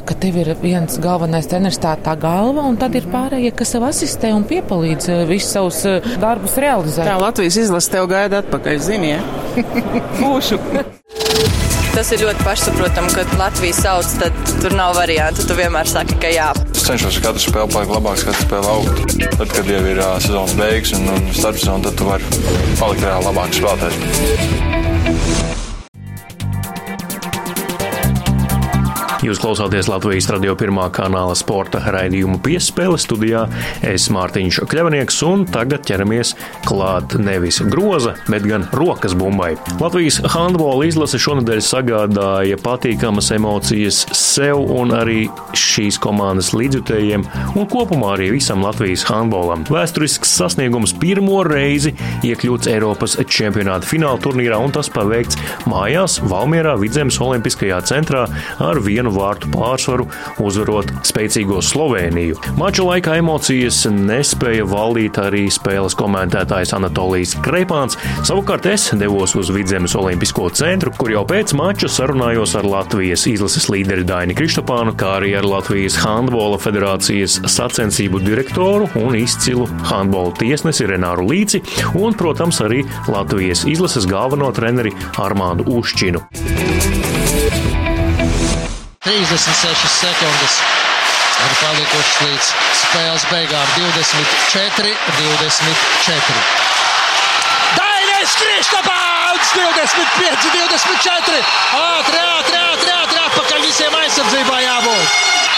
ka 0.00 0.18
tev 0.24 0.40
ir 0.42 0.54
viens 0.62 0.98
galvenais 1.02 1.48
treneris, 1.50 1.80
tā 1.82 1.94
tā 2.04 2.16
galva, 2.20 2.66
un 2.68 2.78
tad 2.80 2.96
ir 2.98 3.08
pārējie, 3.12 3.54
kas 3.58 3.74
sev 3.76 3.86
asistē 3.88 4.32
un 4.36 4.46
piepalīdz 4.48 5.10
visus 5.30 5.52
savus 5.54 5.84
darbus 6.22 6.58
realizēt. 6.60 7.06
Tā 7.08 7.20
Latvijas 7.20 7.60
izlase 7.66 7.94
tev 7.94 8.08
gaida 8.10 8.42
atpakaļ, 8.44 8.82
zini, 8.82 9.14
ja? 9.14 9.22
Būšu. 10.20 10.60
Tas 11.94 12.08
ir 12.10 12.24
ļoti 12.24 12.42
pašsaprotami, 12.42 13.12
kad 13.14 13.28
Latvijas 13.38 13.78
sauc, 13.84 14.08
tad 14.18 14.34
tur 14.58 14.74
nav 14.74 14.96
variantu. 14.98 15.44
Tu 15.46 15.54
vienmēr 15.54 15.86
saki, 15.86 16.16
ka 16.18 16.26
jā. 16.32 16.48
Es 16.74 16.82
cenšos 16.88 17.20
katru 17.22 17.38
spēli 17.44 17.70
palikt 17.70 17.94
labāks, 17.94 18.24
katru 18.26 18.48
spēli 18.48 18.66
augt. 18.72 19.14
Tad, 19.38 19.54
kad 19.54 19.70
jau 19.70 19.84
ir 19.92 20.02
uh, 20.02 20.16
sezonas 20.18 20.58
beigas 20.58 20.90
un, 20.98 21.06
un 21.14 21.30
starpsezona, 21.30 21.86
tad 21.86 21.94
tu 22.00 22.10
vari 22.10 22.26
palikt 22.82 23.06
reāli 23.06 23.30
labāks 23.30 23.62
spēlētājs. 23.62 25.63
Jūs 29.24 29.38
klausāties 29.40 29.86
Latvijas 29.88 30.26
radio 30.28 30.52
pirmā 30.52 30.90
kanāla 30.92 31.32
sporta 31.38 31.78
raidījumu 31.80 32.42
piespēle 32.44 32.98
studijā. 33.00 33.46
Es 33.80 34.10
Mārtiņš 34.12 34.58
Kļavnieks 34.68 35.22
un 35.24 35.46
tagad 35.48 35.86
ķeramies 35.88 36.34
klāt 36.68 37.14
nevis 37.16 37.62
groza, 37.72 38.12
bet 38.28 38.44
gan 38.44 38.66
rokas 38.76 39.14
bumbai. 39.16 39.54
Latvijas 39.80 40.18
handbola 40.34 40.84
izlase 40.84 41.16
šonadēļ 41.24 41.62
sagādāja 41.64 42.58
patīkamas 42.60 43.30
emocijas 43.32 44.02
sev 44.12 44.60
un 44.60 44.92
arī 44.92 45.22
šīs 45.56 45.96
komandas 46.04 46.52
līdzjutējiem 46.52 47.24
un 47.56 47.70
kopumā 47.72 48.12
arī 48.18 48.28
visam 48.34 48.60
Latvijas 48.66 49.06
handbolam. 49.08 49.64
Vēsturisks 49.72 50.36
sasniegums 50.36 50.92
pirmo 51.00 51.40
reizi 51.48 51.94
iekļūts 52.28 52.68
Eiropas 52.74 53.16
čempionāta 53.24 53.88
fināla 53.88 54.20
turnīrā 54.20 54.60
un 54.60 54.76
tas 54.76 54.92
paveikts 54.92 55.40
mājās 55.64 56.20
Valmierā 56.28 56.76
Vidzemes 56.84 57.22
Olimpiskajā 57.24 57.80
centrā 57.88 58.28
ar 58.60 58.84
vienu 58.84 59.13
vārtu 59.14 59.50
pārsvaru, 59.54 60.08
uzvarot 60.42 60.90
spēcīgo 61.06 61.60
Sloveniju. 61.64 62.38
Mača 62.60 62.84
laikā 62.86 63.18
emocijas 63.20 63.84
nespēja 63.90 64.66
valdīt 64.68 65.18
arī 65.22 65.46
spēles 65.52 65.96
komentētājs 65.98 66.74
Anatolijas 66.76 67.36
Kreipāns. 67.44 67.98
Savukārt 68.26 68.68
es 68.70 68.88
devos 68.98 69.36
uz 69.38 69.52
Vidzemes 69.54 69.94
Olimpisko 69.98 70.48
centru, 70.56 70.92
kur 70.98 71.12
jau 71.14 71.24
pēc 71.28 71.54
mača 71.58 71.90
sarunājos 71.90 72.56
ar 72.58 72.68
Latvijas 72.68 73.26
izlases 73.30 73.68
līderi 73.72 74.06
Daini 74.08 74.36
Kristopānu, 74.36 74.96
kā 74.98 75.16
arī 75.20 75.34
ar 75.38 75.48
Latvijas 75.48 75.98
Handbola 76.02 76.58
federācijas 76.62 77.40
sacensību 77.54 78.22
direktoru 78.24 78.90
un 79.00 79.16
izcilu 79.18 79.68
handbola 79.90 80.34
tiesnesi 80.40 80.88
Renāru 80.90 81.28
Līci 81.30 81.62
un, 81.94 82.16
protams, 82.18 82.60
arī 82.64 82.82
Latvijas 83.10 83.66
izlases 83.70 84.08
galveno 84.10 84.52
treneri 84.54 84.94
Armāndu 85.20 85.68
Ušķinu. 85.78 87.03
36 89.04 89.88
sekundes 90.00 90.54
ir 91.44 91.56
palikušas 91.60 92.20
līdz 92.24 92.46
spēles 92.78 93.26
beigām 93.28 93.66
24, 93.76 94.94
24. 95.18 96.38
Dainais 97.76 98.36
Kristapāns 98.40 99.52
25, 99.58 100.48
24. 100.56 101.42
Ātri, 101.82 102.22
ātri, 102.22 102.62
ātri, 102.62 102.94
ātri, 103.02 103.20
atpakaļ 103.26 103.60
visiem 103.66 103.98
aizsardzībā 104.00 104.62
jābūt. 104.64 105.53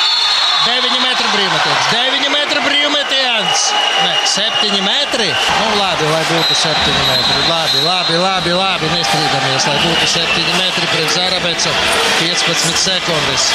9 0.67 0.99
metru 1.03 1.29
brīvmetiens, 1.33 1.91
9 1.93 2.31
metru 2.35 2.63
brīvmetiens, 2.67 3.67
ne, 4.03 4.13
7 4.33 4.81
metri. 4.87 5.29
Nu, 5.31 5.69
labi, 5.79 6.09
lai 6.11 6.23
būtu 6.31 6.57
7 6.63 6.97
metri. 7.11 7.45
Labi, 7.51 7.85
labi, 7.87 8.19
labi, 8.23 8.57
labi, 8.59 8.91
nestrīdamies, 8.97 9.69
lai 9.71 9.79
būtu 9.85 10.11
7 10.17 10.59
metri 10.59 10.91
pret 10.95 11.15
Zarabecu. 11.15 11.73
15 12.19 12.83
sekundes. 12.89 13.51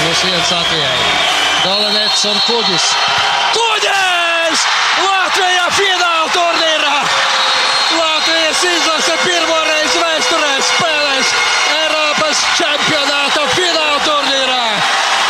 Plus 0.00 0.26
1 0.32 0.52
Latvijai. 0.52 0.98
Dolanets 1.64 2.24
un 2.28 2.40
Kuģis. 2.44 2.90
Kuģis! 3.54 4.64
Latvijā 5.00 5.68
fināla 5.78 6.26
turnīrā! 6.34 6.96
Latvijas 7.94 8.60
izlase 8.68 9.14
pirmo 9.22 9.56
reizi 9.70 10.02
vēsturē 10.02 10.50
spēlēs 10.68 11.32
Eiropas 11.78 12.42
čempionāta 12.58 13.46
fināla 13.54 14.02
turnīrā. 14.04 14.60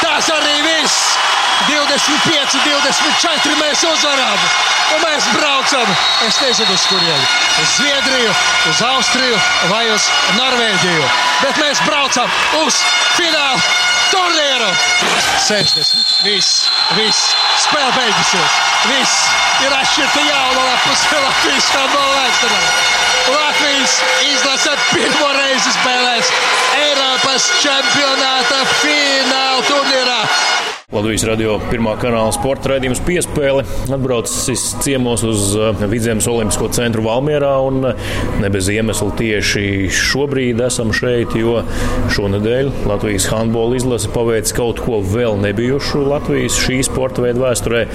Tas 0.01 0.33
arī 0.35 0.57
viss! 0.67 1.15
25, 1.69 2.44
24 2.63 3.57
mēs 3.61 3.85
uzvarām. 3.89 4.45
Un 4.95 5.01
mēs 5.03 5.27
braucam, 5.35 5.95
es 6.27 6.41
nezinu, 6.43 6.75
uz 6.75 6.85
kurieni. 6.91 7.31
Uz 7.63 7.73
Zviedriju, 7.79 8.35
uz 8.71 8.83
Austriju 8.89 9.41
vai 9.71 9.87
uz 9.95 10.11
Norvēģiju. 10.39 11.09
Bet 11.43 11.59
mēs 11.63 11.81
braucam 11.89 12.31
uz 12.63 12.83
finālu 13.17 13.63
turnīru. 14.13 14.69
60. 15.47 16.15
Viss, 16.27 16.69
viss. 16.99 17.33
Spēle 17.65 17.91
beigusies. 17.97 18.61
Viss 18.91 19.17
ir 19.65 19.75
atšķirta 19.75 20.23
jauna 20.29 20.67
lapus 20.69 21.05
Latvijas 21.15 21.71
futbola 21.73 22.21
vēsturē. 22.21 22.63
Latvijas 23.35 23.99
izlase 24.29 24.77
pirmo 24.93 25.33
reizi 25.39 25.75
spēlēs 25.79 26.33
Eiropas 26.83 27.51
čempionāta 27.63 28.63
fināla 28.83 29.67
turnīrā. 29.71 30.23
Latvijas 30.93 31.23
radio 31.25 31.55
pirmā 31.71 31.95
kanāla 31.97 32.29
sporta 32.37 32.69
raidījums 32.75 32.99
piespēle. 33.07 33.63
Atbraucis 33.95 34.61
ciemos 34.85 35.23
uz 35.25 35.55
Vidzemes 35.89 36.27
Olimpisko 36.29 36.67
centru 36.77 37.07
Valmierā 37.07 37.55
un 37.65 37.87
ne 38.43 38.51
bez 38.53 38.69
iemesla 38.69 39.15
tieši 39.17 39.89
šobrīd 39.89 40.61
esam 40.67 40.93
šeit, 40.93 41.33
jo 41.41 41.63
šonadēļ 42.13 42.69
Latvijas 42.91 43.31
handbola 43.33 43.79
izlase 43.79 44.11
paveic 44.13 44.53
kaut 44.59 44.83
ko 44.85 44.99
vēl 45.01 45.39
nebijušu 45.47 46.03
Latvijas 46.05 46.61
šī 46.67 46.83
sporta 46.85 47.25
veida 47.25 47.41
vēsturē, 47.47 47.87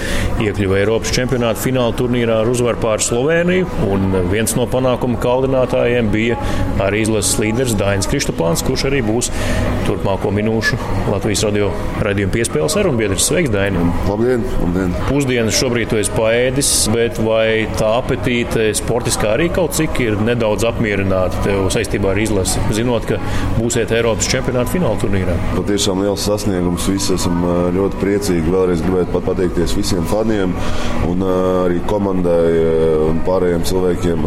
iekļuva 0.48 0.82
Eiropas 0.82 1.14
čempionāta 1.14 1.62
fināla 1.62 1.94
turnīrā 2.00 2.40
ar 2.42 2.50
uzvaru 2.50 2.82
pār 2.82 3.06
Sloveniju 3.06 3.70
un 3.86 4.18
viens 4.34 4.58
no 4.58 4.66
panākuma 4.66 5.22
kaldinātājiem 5.22 6.10
bija 6.10 6.42
arī 6.88 7.06
izlases 7.06 7.38
līderis 7.38 7.78
Dainis 7.78 8.10
Kristopāns, 8.10 8.66
kurš 8.66 8.90
arī 8.90 9.06
būs 9.06 9.30
turpmāko 9.86 10.34
minūšu 10.34 10.82
Latvijas 11.14 11.46
radio 11.52 11.70
raidījuma 12.02 12.34
piespēles 12.40 12.79
sarunbiedrs. 12.80 13.26
Sveiks, 13.28 13.52
Daini! 13.52 13.80
Labdien! 14.08 14.44
labdien. 14.62 14.94
Pusdienas 15.10 15.58
šobrīd 15.60 15.90
tu 15.92 16.00
esi 16.00 16.14
paēdis, 16.16 16.70
bet 16.94 17.20
vai 17.24 17.68
tā 17.80 17.90
apetīte 18.00 18.70
sportiskā 18.78 19.34
arī 19.36 19.50
kaut 19.54 19.76
cik 19.78 20.00
ir 20.06 20.16
nedaudz 20.24 20.64
apmierināta 20.70 21.44
tev 21.44 21.68
saistībā 21.74 22.14
ar 22.14 22.22
izlasi, 22.24 22.62
zinot, 22.76 23.08
ka 23.10 23.20
būsiet 23.58 23.92
Eiropas 23.96 24.30
čempionāta 24.32 24.72
fināla 24.72 25.00
turnīrā? 25.02 25.36
Patiešām 25.58 26.04
liels 26.06 26.24
sasniegums. 26.30 26.88
Visi 26.90 27.14
esam 27.18 27.44
ļoti 27.76 28.00
priecīgi. 28.02 28.48
Vēlreiz 28.50 28.84
gribētu 28.86 29.14
pat 29.18 29.28
pateikties 29.34 29.76
visiem 29.78 30.08
faniem 30.10 30.56
un 31.10 31.28
arī 31.28 31.84
komandai 31.90 32.56
un 33.10 33.22
pārējiem 33.28 33.68
cilvēkiem, 33.70 34.26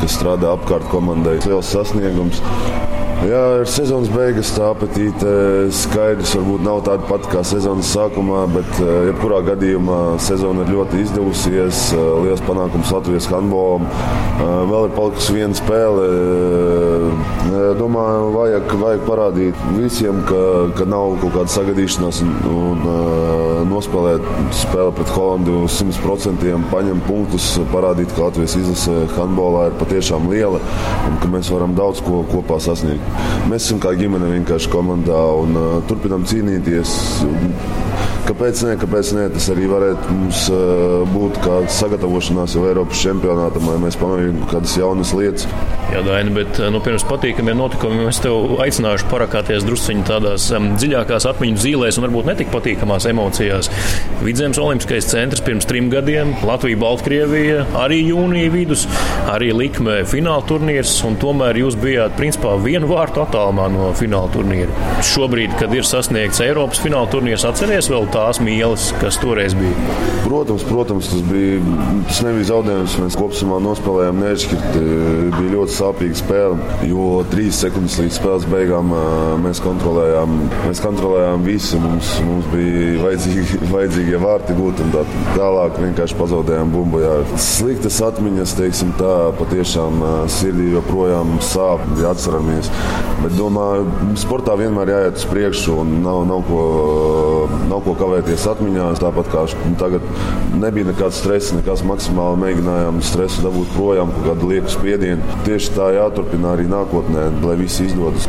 kas 0.00 0.16
strādā 0.16 0.56
apkārt 0.56 0.88
komandai. 0.92 1.38
Liels 1.44 1.74
sasniegums. 1.76 2.40
Jā, 3.22 3.42
ir 3.62 3.68
sezonas 3.70 4.08
beigas, 4.10 4.48
tā 4.50 4.72
apetīte 4.72 5.32
skaidrs. 5.78 6.32
Varbūt 6.34 6.64
nav 6.66 6.80
tāda 6.88 7.06
pati 7.06 7.28
kā 7.30 7.44
sezonas 7.46 7.92
sākumā, 7.94 8.40
bet 8.50 8.80
jebkurā 8.82 9.38
gadījumā 9.46 9.98
sezona 10.22 10.64
ir 10.64 10.72
ļoti 10.74 11.04
izdevusies. 11.04 11.84
Liels 12.24 12.42
panākums 12.48 12.90
Latvijas 12.90 13.28
handbolam. 13.30 13.86
Vēl 14.42 14.88
ir 14.88 14.96
palikusi 14.96 15.36
viena 15.36 15.54
spēle. 15.54 16.08
Domāju, 17.78 18.32
vajag, 18.34 18.74
vajag 18.82 19.06
parādīt 19.06 19.62
visiem, 19.76 20.18
ka, 20.26 20.42
ka 20.80 20.88
nav 20.90 21.14
kaut 21.22 21.36
kāda 21.36 21.54
sagadīšanās 21.54 22.24
un, 22.26 22.34
un 22.50 22.82
nospēlēt 23.70 24.26
spēli 24.64 24.96
pret 24.98 25.14
Holandu 25.14 25.60
uz 25.68 25.78
100%, 25.78 26.50
paņemt 26.74 27.06
punktus, 27.06 27.52
parādīt, 27.70 28.10
ka 28.16 28.26
Latvijas 28.26 28.58
izlase 28.58 29.06
handbolā 29.14 29.68
ir 29.70 29.78
patiešām 29.78 30.26
liela 30.32 30.58
un 31.06 31.22
ka 31.22 31.30
mēs 31.30 31.54
varam 31.54 31.78
daudz 31.78 32.02
ko 32.02 32.24
kopā 32.32 32.58
sasniegt. 32.62 33.11
Mēs 33.50 33.66
esam 33.66 33.80
kā 33.82 33.92
ģimene 33.98 34.30
vienkārši 34.36 34.70
komandā 34.72 35.20
un 35.42 35.58
uh, 35.58 35.72
turpinām 35.88 36.24
cīnīties. 36.28 36.94
Kāpēc 38.32 38.62
ne? 38.64 38.74
Kāpēc 38.80 39.08
ne? 39.12 39.26
Tas 39.34 39.46
arī 39.52 39.66
varētu 39.68 40.14
mums 40.16 40.46
uh, 40.48 41.02
būt 41.12 41.36
kā 41.44 41.58
sagatavošanās 41.68 42.54
jau 42.56 42.62
Eiropas 42.64 43.02
čempionātam, 43.04 43.66
lai 43.68 43.74
mēs 43.82 43.98
pamēģinātu 44.00 44.46
kādas 44.48 44.76
jaunas 44.78 45.10
lietas. 45.12 45.44
Jā, 45.92 46.00
Daini, 46.06 46.32
bet 46.32 46.56
nu, 46.72 46.80
pirms 46.80 47.04
patīkamiem 47.04 47.58
notikumiem 47.60 48.08
es 48.08 48.22
tev 48.24 48.54
aicināšu 48.64 49.10
parakāties 49.10 49.66
drusciņā 49.68 50.06
tādās 50.08 50.46
um, 50.56 50.70
dziļākās 50.80 51.26
atmiņu 51.28 51.60
zīlēs 51.60 51.98
un 52.00 52.06
varbūt 52.06 52.30
netik 52.30 52.48
patīkamās 52.54 53.04
emocijās. 53.10 53.68
Vidzemes 54.24 54.60
Olimpiskais 54.62 55.10
centrs 55.10 55.44
pirms 55.44 55.68
trim 55.68 55.92
gadiem, 55.92 56.32
Latvija, 56.48 56.80
Baltkrievija, 56.80 57.66
arī 57.82 58.00
jūnija 58.06 58.54
vidus, 58.54 58.86
arī 59.28 59.50
likme 59.58 59.98
fināla 60.08 60.46
turnīrs, 60.48 60.94
un 61.04 61.20
tomēr 61.20 61.60
jūs 61.60 61.76
bijāt 61.84 62.16
principā 62.16 62.56
vienu 62.64 62.88
vārtu 62.94 63.26
attālumā 63.26 63.68
no 63.76 63.92
fināla 64.00 64.32
turnīra. 64.32 64.72
Šobrīd, 65.12 65.58
kad 65.60 65.76
ir 65.76 65.84
sasniegts 65.84 66.40
Eiropas 66.48 66.80
fināla 66.80 67.12
turnīrs, 67.12 67.44
atceries 67.44 67.92
vēl 67.92 68.08
tās 68.22 68.38
mīlas, 68.42 68.90
kas 69.00 69.18
toreiz 69.18 69.54
bija? 69.58 69.96
Protams, 70.22 70.62
protams 70.68 71.08
tas, 71.10 71.22
bija, 71.26 71.58
tas 72.06 72.20
nebija 72.24 72.48
zaudējums. 72.52 72.94
Mēs 73.02 73.16
kopumā 73.18 73.58
nospēlējām 73.64 74.20
neatšķirti. 74.22 74.82
Bija 75.34 75.54
ļoti 75.56 75.74
sāpīga 75.74 76.18
spēle, 76.20 76.76
jo 76.86 77.06
trīs 77.32 77.58
sekundes 77.64 77.98
līdz 78.00 78.18
spēles 78.20 78.46
beigām 78.52 78.92
mēs 79.42 79.60
kontrolējām, 79.64 80.36
mēs 80.68 80.82
kontrolējām 80.84 81.46
visu. 81.46 81.80
Mums, 81.82 82.12
mums 82.28 82.48
bija 82.52 83.02
vajadzīgi, 83.02 83.60
vajadzīgie 83.74 84.22
vārti 84.22 84.56
gūt, 84.58 84.84
un 84.84 84.94
tā, 84.94 85.04
tālāk 85.34 85.80
vienkārši 85.82 86.18
pazaudējām 86.20 86.74
bumbu. 86.76 87.02
Jā. 87.02 87.16
Sliktas 87.42 87.98
atmiņas, 88.06 88.54
teiksim, 88.60 88.94
tā 89.00 89.16
patiešām 89.40 90.06
sirdī 90.30 90.70
joprojām 90.76 91.36
sāp, 91.42 91.82
ja 92.00 92.14
atceramies. 92.14 92.70
Bet 93.24 93.34
domāju, 93.38 94.14
sportā 94.20 94.54
vienmēr 94.58 94.94
jāiet 94.94 95.20
uz 95.20 95.28
priekšu 95.30 95.76
un 95.82 95.98
nav, 96.06 96.22
nav, 96.30 96.46
ko, 96.46 96.62
nav 97.70 97.82
ko 97.86 97.94
kavēties 97.98 98.46
atmiņās. 98.52 99.00
Tāpat 99.02 99.30
kā 99.32 99.44
tagad 99.80 100.04
nebija 100.58 100.90
nekāds 100.90 101.20
stress, 101.22 101.54
nekas 101.56 101.84
maksimāli 101.88 102.40
mēģinājām 102.42 103.00
stresu 103.06 103.44
dabūt 103.46 103.72
projām, 103.76 104.12
kaut 104.16 104.28
kādu 104.30 104.50
lieku 104.52 104.72
spiedienu. 104.72 105.38
Tieši 105.46 105.74
tā 105.76 105.88
jāturpina 105.96 106.54
arī 106.56 106.68
nākotnē, 106.70 107.28
lai 107.44 107.56
viss 107.60 107.82
izdodas. 107.84 108.28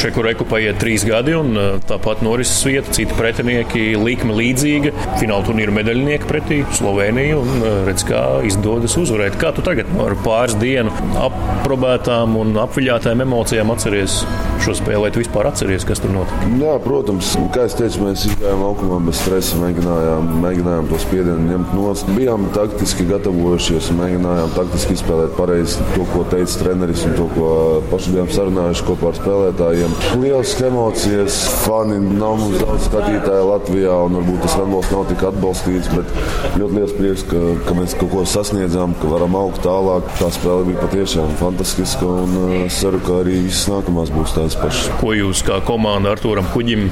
Čeku 0.00 0.24
reku 0.24 0.46
paiet 0.48 0.80
trīs 0.80 1.04
gadi, 1.08 1.34
un 1.36 1.56
tāpat 1.88 2.24
norises 2.26 2.60
vieta, 2.66 2.92
citi 2.96 3.16
pretinieki, 3.18 3.84
likme 4.00 4.36
līdzīga. 4.38 4.94
Fināla 5.20 5.46
turnīra 5.48 5.74
medaļnieki 5.80 6.28
pretī 6.30 6.60
Sloveniju, 6.78 7.40
un 7.42 7.66
redz, 7.88 8.04
kā 8.08 8.22
izdodas 8.48 8.96
uzvarēt. 9.00 9.38
Kā 9.40 9.52
tu 9.56 9.64
tagad 9.66 9.90
ar 10.00 10.16
pāris 10.24 10.56
dienu 10.60 10.92
aprobētām 11.20 12.36
un 12.40 12.56
apviļātām 12.64 13.24
emocijām 13.26 13.72
atceries 13.74 14.20
šo 14.60 14.74
tu 15.10 15.20
vispār 15.22 15.48
atceries, 15.50 15.84
kas 15.88 16.00
tur 16.02 16.12
notika? 16.14 16.48
Jā, 16.60 16.74
protams, 16.84 17.32
kā 17.54 17.64
es 17.68 17.76
teicu, 17.78 18.04
mēs 18.04 18.26
gājām 18.40 18.62
laukumā 18.64 18.98
bez 19.04 19.18
stresa, 19.20 19.58
mēģinājām, 19.60 20.28
mēģinājām 20.40 20.86
to 20.88 20.98
spiedienu 21.02 21.42
ņemt 21.44 21.72
nost. 21.76 22.08
Bijām 22.16 22.46
taktiski 22.54 23.04
gatavojušies 23.10 23.90
un 23.92 23.98
mēģinājām 24.00 24.54
taktiski 24.54 24.96
izspēlēt 24.96 25.34
pareizi 25.36 25.84
to, 25.92 26.06
ko 26.14 26.24
teica 26.32 26.62
treneris 26.62 27.04
un 27.08 27.16
to, 27.18 27.26
ko 27.34 27.48
paši 27.90 28.14
bijām 28.14 28.30
sarunājuši 28.32 28.86
kopā 28.88 29.10
ar 29.10 29.18
spēlētājiem. 29.18 29.96
Lielas 30.22 30.54
emocijas, 30.70 31.40
fani 31.66 31.98
nav 32.06 32.38
mums 32.40 32.62
daudz 32.62 32.86
skatītāju 32.88 33.50
Latvijā 33.50 33.98
un 34.06 34.16
varbūt 34.20 34.40
tas 34.46 34.56
handbols 34.60 34.92
nav 34.94 35.04
tik 35.10 35.26
atbalstīts, 35.30 35.92
bet 35.92 36.16
ļoti 36.56 36.78
liels 36.78 36.96
prieks, 36.96 37.26
ka, 37.28 37.42
ka 37.66 37.76
mēs 37.76 37.96
kaut 38.00 38.14
ko 38.14 38.24
sasniedzām, 38.28 38.96
ka 39.02 39.12
varam 39.12 39.36
augt 39.42 39.60
tālāk. 39.66 40.08
Tā 40.20 40.32
spēle 40.32 40.70
bija 40.70 40.86
patiešām 40.86 41.36
fantastiska 41.42 42.08
un 42.24 42.56
es 42.62 42.80
ceru, 42.80 43.02
ka 43.04 43.20
arī 43.20 43.42
visas 43.44 43.68
nākamās 43.74 44.14
būs 44.16 44.38
tādas 44.38 44.56
pašas. 44.60 44.88
Ko 45.02 45.12
jūs 45.16 45.44
kā 45.44 45.60
komanda 45.68 46.14
Artūram 46.16 46.48
Kuģim 46.54 46.88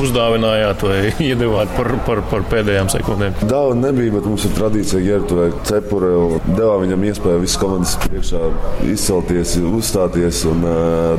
uzdāvinājāt 0.00 0.82
vai 0.84 0.98
iedavāt 1.28 1.72
par, 1.76 1.90
par, 2.06 2.22
par 2.30 2.44
pēdējām 2.50 2.90
sekundēm? 2.92 3.36
Dāvana 3.46 3.88
nebija, 3.88 4.14
bet 4.16 4.28
mums 4.28 4.46
ir 4.48 4.54
tradīcija 4.56 5.02
ģērbtuvē 5.04 5.48
cepure. 5.68 6.12
Devām 6.50 6.84
viņam 6.84 7.06
iespēju 7.10 7.42
visas 7.44 7.60
komandas 7.60 7.94
priekšā 8.04 8.42
izcelties, 8.90 9.56
uzstāties 9.64 10.42
un 10.50 10.64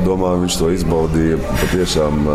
domāju, 0.04 0.42
viņš 0.44 0.58
to 0.60 0.70
izbaudīja. 0.76 1.40
Patiešām 1.62 2.28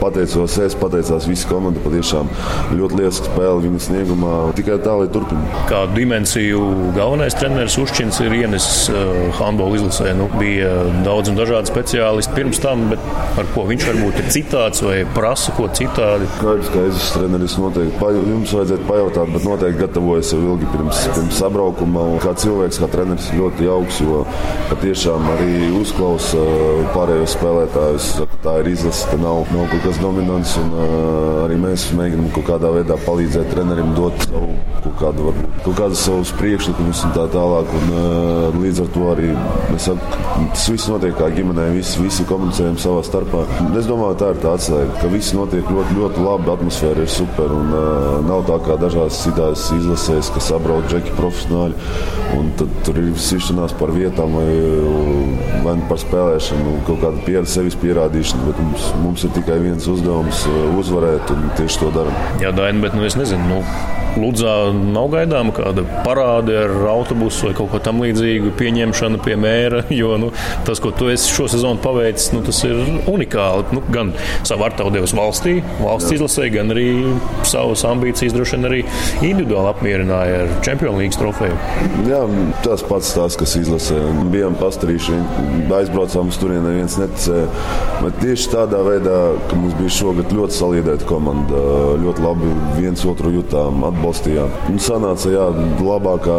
pateicos 0.00 0.58
es, 0.64 0.76
pateicās 0.80 1.28
visa 1.30 1.50
komanda. 1.50 1.82
Patiešām 1.84 2.30
ļoti 2.78 3.00
lieliska 3.00 3.30
spēle 3.30 3.64
viņa 3.66 3.82
sniegumā. 3.88 4.34
Tikai 4.58 4.78
tā, 4.84 4.96
lai 5.02 5.10
turpinātu. 5.12 5.64
Kādu 5.70 5.98
dimensiju 5.98 6.62
galvenais 6.96 7.36
treneris 7.38 7.76
Ušķins 7.80 8.22
ir 8.24 8.36
ienesis 8.40 8.88
handbola 9.38 9.80
izlasē? 9.80 10.14
Nu, 10.16 10.30
bija 10.38 10.72
daudz 11.04 11.32
un 11.32 11.38
dažādi 11.38 11.72
speciālisti 11.72 12.36
pirms 12.36 12.62
tam, 12.62 12.88
bet 12.92 13.02
ar 13.40 13.48
ko 13.54 13.66
viņš 13.68 13.88
varbūt 13.90 14.22
ir 14.22 14.30
citāds 14.34 14.84
vai 14.84 15.02
prasa 15.16 15.33
ko 15.56 15.66
citādi? 15.74 16.28
Skaidrs, 16.38 16.68
ka 16.72 16.82
es 16.88 17.08
treneris 17.14 17.56
noteikti. 17.58 17.98
Pa, 18.00 18.10
jums 18.14 18.52
vajadzētu 18.54 18.86
pajautāt, 18.88 19.32
bet 19.34 19.46
noteikti 19.48 19.80
gatavojas 19.82 20.32
jau 20.34 20.40
ilgi 20.42 20.68
pirms, 20.72 21.00
pirms 21.16 21.40
sabraukuma. 21.42 22.04
Kā 22.22 22.34
cilvēks, 22.38 22.80
kā 22.82 22.88
treneris 22.92 23.30
ļoti 23.34 23.66
jauks, 23.68 24.00
jo 24.04 24.22
patiešām 24.70 25.26
arī 25.34 25.52
uzklausa 25.80 26.44
pārējos 26.94 27.34
spēlētājus. 27.38 28.10
Tā 28.44 28.58
ir 28.62 28.70
izlase, 28.74 29.08
ka 29.10 29.18
nav, 29.20 29.42
nav 29.54 29.68
kaut 29.72 29.88
kas 29.88 30.00
dominants. 30.02 30.54
Un, 30.62 30.76
arī 31.44 31.58
mēs 31.60 31.88
mēģinām 31.98 32.30
kaut 32.36 32.48
kādā 32.52 32.70
veidā 32.78 32.98
palīdzēt 33.04 33.50
trenerim 33.54 33.94
dot 33.98 34.28
savu 34.28 34.54
kaut 34.84 34.96
kādu, 35.00 35.28
varbūt, 35.30 35.58
kaut 35.64 35.78
kādu 35.78 35.98
savus 35.98 36.32
priekšlikumus 36.38 37.02
un 37.06 37.14
tā 37.16 37.26
tālāk. 37.32 37.74
Un, 37.80 37.92
līdz 38.60 38.84
ar 38.84 38.90
to 38.94 39.08
arī 39.12 39.30
saku, 39.82 40.22
tas 40.54 40.66
viss 40.70 40.90
notiek 40.90 41.16
kā 41.18 41.30
ģimenē, 41.34 41.70
visi, 41.74 41.98
visi 42.02 42.26
komunicējam 42.28 42.78
savā 42.80 43.02
starpā. 43.06 43.44
Es 43.78 43.88
domāju, 43.90 44.18
tā 44.20 44.32
ir 44.34 44.40
tā 44.44 44.54
atslēga, 44.58 44.98
ka 45.00 45.10
viss 45.24 45.32
notiek 45.36 45.68
ļoti, 45.72 45.94
ļoti 45.96 46.20
labi, 46.20 46.50
atmosfēra 46.52 47.04
ir 47.04 47.08
super. 47.10 47.52
Un, 47.54 47.70
uh, 47.72 48.18
nav 48.26 48.44
tā 48.48 48.58
kā 48.66 48.76
dažās 48.80 49.22
citās 49.24 49.70
izlasēs, 49.72 50.28
kas 50.34 50.50
apbrauc 50.52 50.84
džeki 50.90 51.16
profesionāļi. 51.16 51.92
Tad 52.58 52.70
tur 52.86 52.98
ir 53.00 53.16
sišanās 53.18 53.72
par 53.78 53.90
vietām 53.94 54.36
vai, 54.36 54.46
vai 55.64 55.74
par 55.88 55.98
spēlēšanu, 56.02 56.76
kaut 56.86 57.00
kāda 57.02 57.24
pieredze, 57.26 57.54
sevis 57.56 57.78
pierādīšana. 57.80 58.50
Bet 58.50 58.62
mums, 58.62 58.88
mums 59.02 59.26
ir 59.26 59.34
tikai 59.38 59.58
viens 59.64 59.88
uzdevums- 59.90 60.44
uzvarēt, 60.82 61.34
un 61.34 61.50
tieši 61.58 61.84
to 61.84 61.92
darām. 61.96 62.24
Jā, 62.44 62.52
Daini, 62.54 62.84
bet 62.84 62.98
nu, 62.98 63.06
es 63.08 63.16
nezinu. 63.18 63.48
Nu... 63.48 64.03
Ludzā 64.14 64.70
nav 64.72 65.08
gaidāma 65.10 65.50
kāda 65.54 65.82
parāde 66.04 66.54
ar 66.60 66.72
autobusu 66.92 67.48
vai 67.48 67.54
kaut 67.58 67.72
ko 67.72 67.80
tamlīdzīgu, 67.82 68.54
pieņemšana 68.60 69.20
pie 69.24 69.38
mēra. 69.40 69.84
Jo 69.94 70.16
nu, 70.18 70.30
tas, 70.66 70.80
ko 70.82 70.90
tu 70.94 71.06
esi 71.12 71.30
šo 71.30 71.46
sezonu 71.48 71.78
paveicis, 71.82 72.32
nu, 72.34 72.40
tas 72.44 72.58
ir 72.66 72.80
unikāli. 73.10 73.62
Nu, 73.76 73.82
gan 73.94 74.10
savu 74.46 74.66
ar 74.66 74.74
tavu 74.76 74.90
devis 74.94 75.14
valstī, 75.16 75.60
valsts 75.78 76.16
izlasē, 76.16 76.48
gan 76.52 76.72
arī 76.74 76.88
savas 77.46 77.84
ambīcijas 77.86 78.34
droši 78.34 78.56
vien 78.56 78.68
arī 78.68 78.80
individuāli 79.20 79.70
apmierināja 79.70 80.40
ar 80.42 80.52
Champions 80.66 80.98
League 80.98 81.18
trofeju. 81.20 81.56
Jā, 82.08 82.20
tas 82.66 82.82
pats 82.86 83.12
tās, 83.16 83.38
kas 83.38 83.54
izlasē. 83.60 84.00
Bijām 84.34 84.58
pastarījuši, 84.60 85.20
aizbraucām 85.78 86.32
uz 86.32 86.40
turieni, 86.42 86.64
neviens 86.66 86.98
neticēja. 87.00 87.46
Bet 88.02 88.18
tieši 88.22 88.50
tādā 88.52 88.82
veidā, 88.86 89.18
ka 89.48 89.58
mums 89.58 89.78
bija 89.78 89.94
šogad 90.00 90.34
ļoti 90.34 90.58
saliedēta 90.58 91.08
komanda, 91.08 91.62
ļoti 92.02 92.24
labi 92.24 92.52
viens 92.80 93.04
otru 93.08 93.32
jutām 93.38 93.86
atbalstījām. 94.04 94.52
Un 94.68 94.80
sanāca, 94.82 95.30
jā, 95.32 95.44
labākā, 95.80 96.36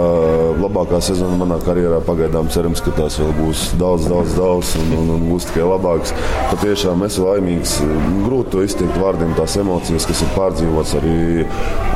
labākā 0.61 0.99
sezona 1.03 1.37
manā 1.39 1.57
karjerā. 1.63 2.01
Pagaidām 2.05 2.49
cerams, 2.53 2.81
ka 2.85 2.93
tās 2.95 3.17
vēl 3.19 3.33
būs 3.39 3.63
daudz, 3.79 4.07
daudz, 4.11 4.35
daudz 4.37 4.75
un, 4.81 4.93
un, 4.99 5.09
un 5.15 5.25
būs 5.31 5.47
tikai 5.49 5.65
labākas. 5.65 6.13
Patiešām 6.51 7.05
esmu 7.07 7.25
laimīgs. 7.29 7.77
Grūti 8.25 8.53
to 8.53 8.63
izteikt 8.65 8.99
vārdiem, 9.01 9.33
tās 9.37 9.57
emocijas, 9.61 10.05
kas 10.09 10.21
ir 10.21 10.31
pārdzīvotas. 10.35 10.93
Arī, 10.99 11.17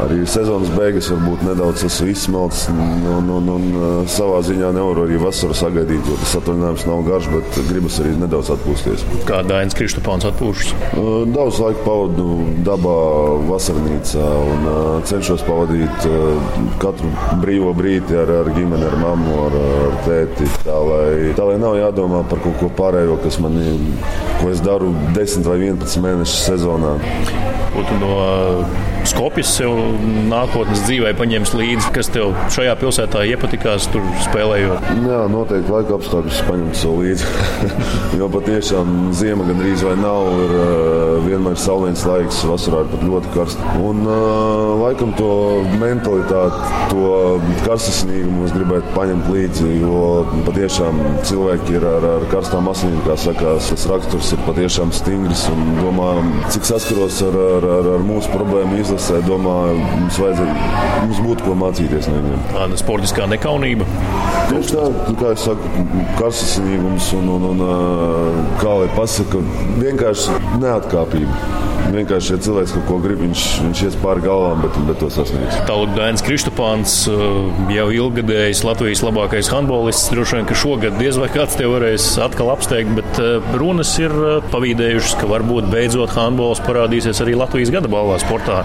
arī 0.05 0.19
sezonas 0.29 0.73
beigas 0.73 1.12
varbūt 1.13 1.45
nedaudz 1.47 1.86
esmu 1.89 2.10
izsmelts. 2.13 2.65
Un, 2.73 3.29
un, 3.38 3.51
un, 3.55 3.69
savā 4.10 4.41
ziņā 4.45 4.73
nevaru 4.75 5.05
arī 5.05 5.19
vasaru 5.21 5.58
sagaidīt, 5.58 6.01
jo 6.08 6.17
tas 6.23 6.38
atvaļinājums 6.41 6.88
nav 6.89 7.05
garš, 7.08 7.29
bet 7.36 7.62
gribas 7.69 7.99
arī 8.01 8.15
nedaudz 8.17 8.53
atpūsties. 8.55 9.05
Kā 9.29 9.43
Dainis 9.45 9.77
Kristopāns 9.77 10.27
atpūšas? 10.29 10.73
Daudz 11.36 11.62
laika 11.62 11.86
pavadu 11.86 12.39
dabā, 12.65 12.97
vasarnīcā 13.49 14.27
un 14.49 14.69
cenšos 15.10 15.43
pavadīt 15.45 15.58
katru 16.81 17.09
brīvo 17.41 17.73
brīdi 17.77 18.17
ar, 18.19 18.31
ar 18.41 18.51
ģimeni, 18.55 18.85
ar 18.87 18.95
mammu, 19.01 19.35
ar, 19.47 19.57
ar 19.87 19.97
tēti. 20.05 20.47
Tā 20.63 20.77
lai, 20.89 21.33
tā 21.37 21.47
lai 21.49 21.57
nav 21.61 21.77
jādomā 21.79 22.23
par 22.29 22.41
kaut 22.45 22.59
ko 22.61 22.71
pārējo, 22.79 23.19
kas 23.23 23.39
man 23.43 23.57
ir, 23.61 23.83
ko 24.39 24.53
es 24.53 24.63
daru 24.65 24.93
10 25.17 25.49
vai 25.49 25.59
11 25.67 26.03
mēnešu 26.05 26.41
sezonā. 26.45 26.95
Ko 27.73 27.86
tu 27.88 27.97
no 28.01 28.13
Skopjas 29.08 29.49
sev 29.55 29.77
nākotnes 30.29 30.84
dzīvē 30.86 31.13
paņems 31.17 31.53
līdzi, 31.55 31.91
kas 31.95 32.10
tev 32.13 32.34
šajā 32.53 32.75
pilsētā 32.82 33.23
iepatikās, 33.32 33.88
tur 33.93 34.03
spēlējot? 34.25 34.89
Jā, 35.08 35.21
noteikti 35.32 35.71
laika 35.73 35.95
apstākļus 35.97 36.41
paņemt 36.49 36.77
sev 36.77 36.97
līdzi. 36.99 37.29
jo 38.19 38.27
patiešām 38.34 38.97
ziema 39.17 39.47
gandrīz 39.47 39.86
vai 39.88 39.95
nav, 40.01 40.27
ir 40.43 40.53
vienmēr 41.25 41.58
saulains 41.60 42.03
laiks, 42.08 42.41
vasarā 42.49 42.84
ir 42.84 42.91
pat 42.91 43.05
ļoti 43.08 43.34
karsts. 43.34 43.63
Un 43.79 44.03
laikam 44.84 45.13
to 45.17 45.32
mentalitāti, 45.79 46.75
to 46.91 47.15
karstasnīgumu 47.65 48.45
es 48.47 48.55
gribētu 48.58 48.93
paņemt 48.97 49.32
līdzi, 49.34 49.71
jo 49.79 50.03
patiešām 50.47 51.01
cilvēki 51.29 51.79
ir 51.79 51.88
ar, 51.88 52.08
ar 52.17 52.27
karstām 52.34 52.69
asinīm, 52.71 52.99
kā 53.08 53.17
sakās, 53.19 53.71
tas 53.73 53.88
raksturs 53.89 54.34
ir 54.36 54.43
patiešām 54.47 54.93
stingrs 54.95 55.47
un 55.53 55.65
domā, 55.79 56.12
cik 56.53 56.67
saskaros 56.69 57.23
ar, 57.29 57.39
ar, 57.58 57.68
ar, 57.77 57.91
ar 57.95 58.05
mūsu 58.05 58.32
problēmu 58.34 58.79
izlasē, 58.82 59.21
domāju, 59.27 59.77
mums 59.95 60.19
mums 61.05 61.21
būtu 61.25 61.47
ko 61.47 61.55
mācīties 61.60 62.10
no 62.10 62.19
viņiem. 62.19 62.43
Tāda 62.53 62.79
sportiskā 62.79 63.27
nekaunība. 63.32 63.88
Tieši 64.49 64.75
tā, 64.75 64.86
kā 65.19 65.34
es 65.36 65.45
saku, 65.47 65.88
karstasinīgums 66.19 67.13
un, 67.19 67.32
un, 67.38 67.47
un 67.53 67.65
kā 68.62 68.75
lai 68.82 68.91
pasaka, 68.97 69.41
vienkārši 69.79 70.39
neatkāpība. 70.62 71.65
Vienkārši, 71.89 72.36
ja 72.36 72.41
cilvēks 72.45 72.73
kaut 72.75 72.84
ko 72.86 72.97
grib, 73.01 73.21
viņš, 73.23 73.43
viņš 73.63 73.79
ies 73.88 73.95
pāri 73.97 74.21
galvām, 74.21 74.60
bet, 74.62 74.75
bet 74.86 74.99
to 75.01 75.08
sasniegs. 75.13 75.55
Tālāk 75.65 75.95
Dainis 75.95 76.21
Kristopāns 76.25 76.95
jau 77.73 77.88
ilgadējis 77.95 78.62
Latvijas 78.67 79.01
labākais 79.05 79.49
handbolists. 79.49 80.12
Droši 80.13 80.38
vien, 80.38 80.45
ka 80.49 80.58
šogad 80.60 80.99
diez 81.01 81.17
vai 81.17 81.32
kāds 81.34 81.58
te 81.58 81.65
varēs 81.69 82.12
atkal 82.21 82.51
apsteigt, 82.53 82.93
bet 82.99 83.21
runas 83.58 83.95
ir 84.01 84.13
pavīdējušas, 84.53 85.17
ka 85.21 85.32
varbūt 85.32 85.71
beidzot 85.73 86.13
handbols 86.13 86.62
parādīsies 86.67 87.23
arī 87.25 87.39
Latvijas 87.49 87.71
gada 87.73 87.89
balvā 87.89 88.19
sportā. 88.21 88.59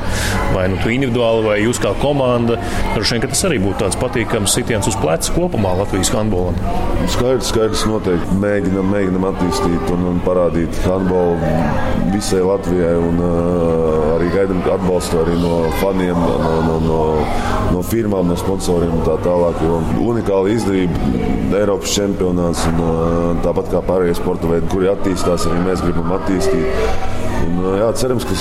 Vai 0.52 0.66
nu 0.68 0.76
tu 0.82 0.90
individuāli, 0.92 1.44
vai 1.46 1.54
jūs 1.62 1.78
kā 1.80 1.94
komanda. 2.02 2.58
Droši 2.92 3.14
vien, 3.16 3.22
tas 3.24 3.44
arī 3.48 3.56
būtu 3.62 3.78
tāds 3.80 3.96
patīkams 3.96 4.52
sitiens 4.52 4.84
uz 4.90 4.98
pleca 5.00 5.32
kopumā 5.32 5.72
Latvijas 5.78 6.10
handbolam. 6.12 6.58
Skaidrs, 7.14 7.48
skaidrs, 7.48 7.86
noteikti 7.88 8.36
mēģinam, 8.42 8.92
mēģinam 8.92 9.24
attīstīt 9.30 9.88
un, 9.94 10.04
un 10.10 10.20
parādīt 10.26 10.76
handbolu 10.84 11.40
visai 12.12 12.42
Latvijai. 12.44 12.92
Un, 13.00 13.24
uh, 13.24 14.12
arī 14.18 14.28
gaidām 14.36 14.60
atbalstu 14.76 15.22
arī 15.22 15.40
no 15.40 15.64
faniem, 15.80 16.20
no, 16.20 16.54
no, 16.68 16.76
no, 16.84 17.00
no 17.72 17.82
firmām, 17.88 18.28
no 18.28 18.36
sponsoriem 18.36 18.92
un 19.00 19.04
tā 19.08 19.16
tālāk. 19.24 19.64
Unikāla 20.04 20.52
izdevība, 20.52 21.08
Eiropas 21.56 21.96
čempionāts 21.96 22.68
un 22.68 23.40
tāpat 23.48 23.72
kā 23.72 23.80
pārējie 23.88 24.20
sporta 24.20 24.52
veidi, 24.52 24.68
kuri 24.76 24.92
attīstās, 24.92 25.48
arī 25.48 25.64
mēs 25.70 25.88
gribam 25.88 26.18
attīstīt. 26.20 27.23
Un, 27.44 27.58
jā, 27.78 27.88
cerams, 27.98 28.24
ka 28.28 28.36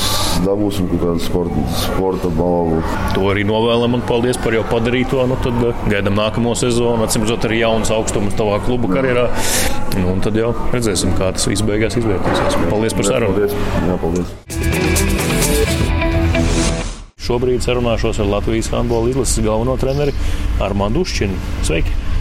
dabūsim 0.45 0.87
kaut 0.91 1.01
kādu 1.03 1.23
sporta, 1.23 1.63
sporta 1.81 2.29
balvu. 2.33 2.81
To 3.15 3.25
arī 3.31 3.43
novēlam 3.47 3.97
un 3.97 4.05
paldies 4.07 4.39
par 4.41 4.55
jau 4.55 4.63
padarīto. 4.69 5.23
Nu, 5.29 5.37
tad 5.43 5.59
gaidām 5.91 6.17
nākamo 6.19 6.53
sezonu, 6.59 7.05
atsimot 7.07 7.47
arī 7.49 7.63
jaunas 7.63 7.93
augstumus 7.95 8.37
tavā 8.39 8.59
klubu 8.65 8.91
karjerā. 8.93 9.27
Nu, 9.97 10.13
un 10.15 10.23
tad 10.25 10.37
jau 10.39 10.53
redzēsim, 10.73 11.15
kā 11.19 11.33
tas 11.35 11.49
viss 11.49 11.65
beigās 11.65 11.97
izvērtīsies. 11.99 12.59
Paldies 12.69 12.97
par 12.97 13.09
sarunu! 13.09 13.49
Jā, 13.49 13.99
paldies! 14.01 14.33
Šobrīd 17.23 17.63
sarunāšos 17.63 18.19
ar 18.19 18.27
Latvijas 18.27 18.67
handbola 18.73 19.13
izlases 19.13 19.45
galveno 19.45 19.77
treneri 19.79 20.15
Armānu 20.63 21.05
Ušķinu. 21.05 21.37
Sveiki! 21.63 22.12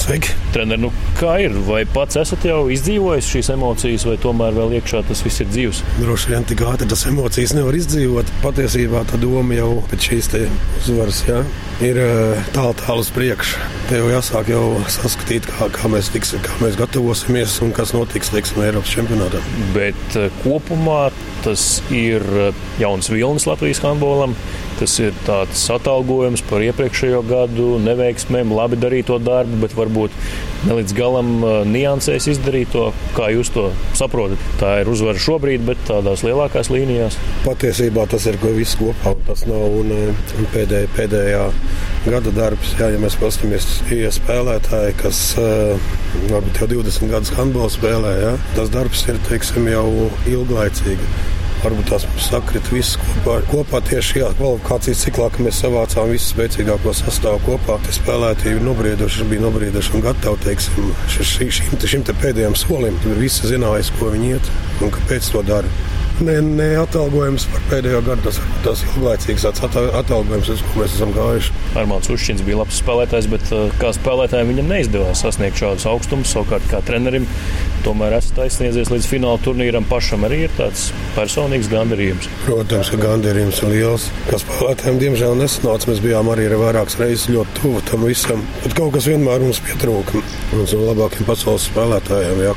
Sveiki! 0.00 0.32
Trener, 0.54 0.78
nu 0.80 0.88
kā 1.18 1.34
ir? 1.44 1.52
Vai 1.66 1.82
pats 1.88 2.16
esat 2.16 2.46
jau 2.48 2.62
izdzīvojis 2.72 3.26
šīs 3.28 3.50
emocijas, 3.52 4.06
vai 4.08 4.16
tomēr 4.22 4.54
vēl 4.56 4.72
iekšā 4.78 5.02
tas 5.10 5.20
viss 5.26 5.42
ir 5.44 5.50
dzīves? 5.50 5.82
Droši 6.00 6.32
vien 6.32 6.46
tik 6.48 6.62
ātri 6.64 6.88
tas 6.88 7.04
emocijas 7.10 7.52
nevar 7.54 7.76
izdzīvot. 7.76 8.32
Patiesībā 8.40 9.02
tā 9.10 9.20
doma 9.20 9.58
jau 9.58 9.68
pēc 9.90 10.08
šīs 10.08 10.30
uzvaras 10.80 11.20
jā, 11.28 11.42
ir 11.84 12.00
tālu 12.56 12.72
tālu 12.80 13.04
uz 13.04 13.12
priekšu. 13.12 13.60
Te 13.90 14.00
jau 14.00 14.08
jāsāk 14.08 14.48
jau 14.54 14.64
saskatīt, 14.88 15.50
kā, 15.52 15.68
kā, 15.76 15.92
mēs 15.92 16.08
tiksim, 16.14 16.40
kā 16.46 16.56
mēs 16.64 16.80
gatavosimies 16.80 17.58
un 17.66 17.76
kas 17.76 17.92
notiks 17.92 18.32
teiksim, 18.32 18.64
Eiropas 18.64 18.96
čempionātā. 18.96 19.44
Bet 19.76 20.18
kopumā 20.40 21.10
tas 21.44 21.82
ir 21.92 22.24
jauns 22.80 23.12
vilnis 23.12 23.46
Latvijas 23.48 23.84
handbolam. 23.84 24.34
Tas 24.80 24.94
ir 25.02 25.16
tāds 25.26 25.62
atalgojums 25.74 26.40
par 26.48 26.62
iepriekšējo 26.64 27.20
gadu 27.28 27.74
neveiksmēm, 27.84 28.54
labi 28.56 28.78
darīto 28.80 29.18
darbu, 29.20 29.58
bet 29.60 29.74
varbūt 29.76 30.14
ne 30.68 30.78
līdz 30.78 30.94
galam 30.96 31.32
niansēs 31.68 32.30
izdarīto. 32.32 32.86
Kā 33.16 33.28
jūs 33.34 33.52
to 33.52 33.66
saprotat? 33.98 34.40
Tā 34.60 34.78
ir 34.80 34.88
uzvara 34.92 35.20
šobrīd, 35.20 35.66
bet 35.68 35.82
tādās 35.88 36.24
lielākās 36.24 36.72
līnijās. 36.72 37.18
Patiesībā 37.44 38.06
tas 38.10 38.24
ir 38.30 38.40
viss 38.46 38.78
kopā. 38.80 39.12
Tas 39.28 39.44
nav 39.48 39.76
un, 39.82 39.92
un 39.92 40.48
pēdējā, 40.54 40.88
pēdējā 40.96 41.44
gada 42.08 42.32
darbs. 42.34 42.72
Jā, 42.80 42.88
ja 42.94 43.02
mēs 43.02 43.18
paskatāmies, 43.20 43.68
ir 43.92 44.08
spēlētāji, 44.16 44.96
kas 45.02 45.20
varbūt 46.30 46.62
jau 46.62 46.70
20 46.72 47.12
gadus 47.12 47.34
handbola 47.36 47.68
spēlē, 47.72 48.14
jā, 48.24 48.32
tas 48.56 48.72
darbs 48.72 49.04
ir 49.12 49.20
teiksim, 49.28 49.68
jau 49.70 49.86
ilglaicīgi. 50.30 51.38
Varbūt 51.60 51.90
tās 51.92 52.06
sakrit 52.24 52.70
viss 52.72 52.96
kopā. 53.00 53.36
kopā 53.50 53.82
tieši 53.84 54.14
šajā 54.14 54.30
kvalifikācijas 54.38 55.02
ciklā, 55.04 55.28
kad 55.34 55.44
mēs 55.44 55.60
savācām 55.60 56.12
visu 56.14 56.30
spēcīgāko 56.32 56.94
sastāvu 56.96 57.42
kopā. 57.44 57.76
Tie 57.84 57.96
spēlētāji 57.98 58.56
ir 58.56 58.64
nobrieduši, 58.64 59.28
bija 59.28 59.44
nobrieduši 59.44 59.96
un 59.98 60.06
gatavi 60.08 60.44
teiksim, 60.46 60.92
šim, 61.12 61.52
šim, 61.58 61.78
šim 61.94 62.06
te 62.08 62.16
pēdējiem 62.22 62.56
solim. 62.56 62.96
Tur 63.04 63.20
visi 63.20 63.50
zināja, 63.52 63.84
ko 63.98 64.08
viņi 64.14 64.36
iet 64.38 64.52
un 64.80 64.94
kāpēc 64.96 65.32
to 65.34 65.44
dara 65.44 65.99
ne, 66.24 66.36
ne 66.44 66.68
atalgojums 66.80 67.46
par 67.52 67.64
pēdējo 67.70 68.00
gadu. 68.06 68.24
Tas 68.26 68.38
ir 68.40 68.50
tas 68.64 68.82
ilglaicīgs 68.86 69.46
atalgojums, 69.48 70.50
uz 70.54 70.62
ko 70.68 70.82
mēs 70.82 70.96
esam 70.96 71.14
gājuši. 71.16 71.54
Armāns 71.80 72.10
Ušķins 72.12 72.44
bija 72.46 72.60
labs 72.60 72.80
spēlētājs, 72.82 73.28
bet 73.32 73.52
kā 73.80 73.92
spēlētājiem 73.96 74.52
viņam 74.52 74.70
neizdevās 74.74 75.24
sasniegt 75.24 75.60
šādus 75.60 75.86
augstumus. 75.90 76.32
Savukārt, 76.34 76.66
kā 76.70 76.82
trenerim, 76.86 77.26
tomēr 77.86 78.18
esat 78.18 78.42
aizsniedzies 78.46 78.92
līdz 78.92 79.08
fināla 79.10 79.40
turnīram. 79.44 79.88
Pašam 79.90 80.26
arī 80.28 80.44
ir 80.46 80.54
tāds 80.58 80.90
personīgs 81.16 81.70
gandarījums. 81.72 82.28
Protams, 82.44 82.92
ka 82.92 83.00
gandarījums 83.00 83.62
ir 83.64 83.74
liels. 83.74 84.10
Kā 84.28 84.42
spēlētājiem, 84.42 85.00
diemžēl 85.06 85.40
nesanāca. 85.40 85.90
Mēs 85.90 86.04
bijām 86.04 86.30
arī 86.34 86.50
vairākas 86.60 86.98
reizes 87.00 87.30
ļoti 87.32 87.58
tuvu 87.62 87.82
tam 87.88 88.06
visam. 88.08 88.44
Bet 88.64 88.76
kaut 88.78 88.94
kas 88.98 89.08
vienmēr 89.10 89.42
mums 89.46 89.62
pietrūka. 89.64 90.22
Mums 90.52 90.76
ir 90.76 90.86
labākiem 90.90 91.28
pasaules 91.28 91.70
spēlētājiem, 91.70 92.46
jā, 92.46 92.54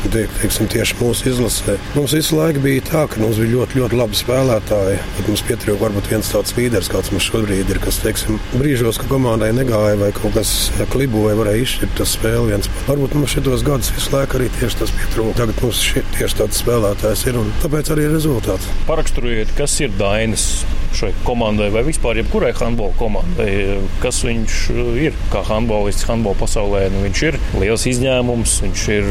komandā 0.00 0.26
teiksim, 0.40 0.68
tieši 0.70 0.96
mūsu 1.00 1.28
izlasē. 1.30 1.76
Mums 1.94 2.14
visu 2.14 2.36
laiku 2.38 2.60
bija 2.64 2.82
tā, 2.86 3.02
ka 3.10 3.20
mums 3.20 3.38
bija 3.40 3.52
ļoti, 3.52 3.80
ļoti 3.80 3.98
labi 3.98 4.16
spēlētāji. 4.16 4.98
Mums 5.26 5.42
pietrūka 5.48 5.84
varbūt 5.84 6.10
viens 6.10 6.30
tāds 6.32 6.54
līderis, 6.56 6.90
kāds 6.90 7.12
mums 7.12 7.26
šobrīd 7.28 7.70
ir, 7.70 7.80
kas 7.82 8.00
teiksim, 8.04 8.40
brīžos, 8.54 8.98
ka 9.00 9.08
komandai 9.10 9.52
negāja 9.56 9.98
vai 10.00 10.10
kaut 10.16 10.34
kas 10.38 10.70
kliboja, 10.92 11.36
varēja 11.38 11.64
izšķirt 11.64 11.96
to 11.98 12.08
spēli. 12.08 12.50
Viens. 12.50 12.70
Varbūt 12.88 13.14
mums 13.18 13.34
šitos 13.36 13.64
gadus 13.66 13.92
visu 13.94 14.14
laiku 14.14 14.40
arī 14.40 14.50
tieši 14.58 14.80
tas 14.82 14.94
pietrūka. 14.96 15.36
Tagad 15.42 15.64
mums 15.64 15.84
šie, 15.84 16.04
tieši 16.16 16.40
tāds 16.40 16.62
spēlētājs 16.64 17.26
ir 17.30 17.40
un 17.40 17.52
tāpēc 17.62 17.92
arī 17.94 18.08
rezultāts. 18.10 18.70
Paraksturiet, 18.88 19.52
kas 19.58 19.76
ir 19.84 19.92
Dainis 20.00 20.48
šai 20.96 21.12
komandai 21.22 21.68
vai 21.70 21.84
vispār 21.86 22.18
jebkurai 22.18 22.50
handbola 22.56 22.94
komandai. 22.98 23.78
Kas 24.02 24.22
viņš 24.26 24.56
ir 25.00 25.16
kā 25.32 25.42
handbolists 25.46 26.08
handbola 26.08 26.38
pasaulē? 26.40 26.86
Nu, 26.90 27.04
viņš 27.06 27.22
ir 27.28 27.38
liels 27.62 27.86
izņēmums, 27.92 28.56
viņš 28.64 28.86
ir 28.96 29.10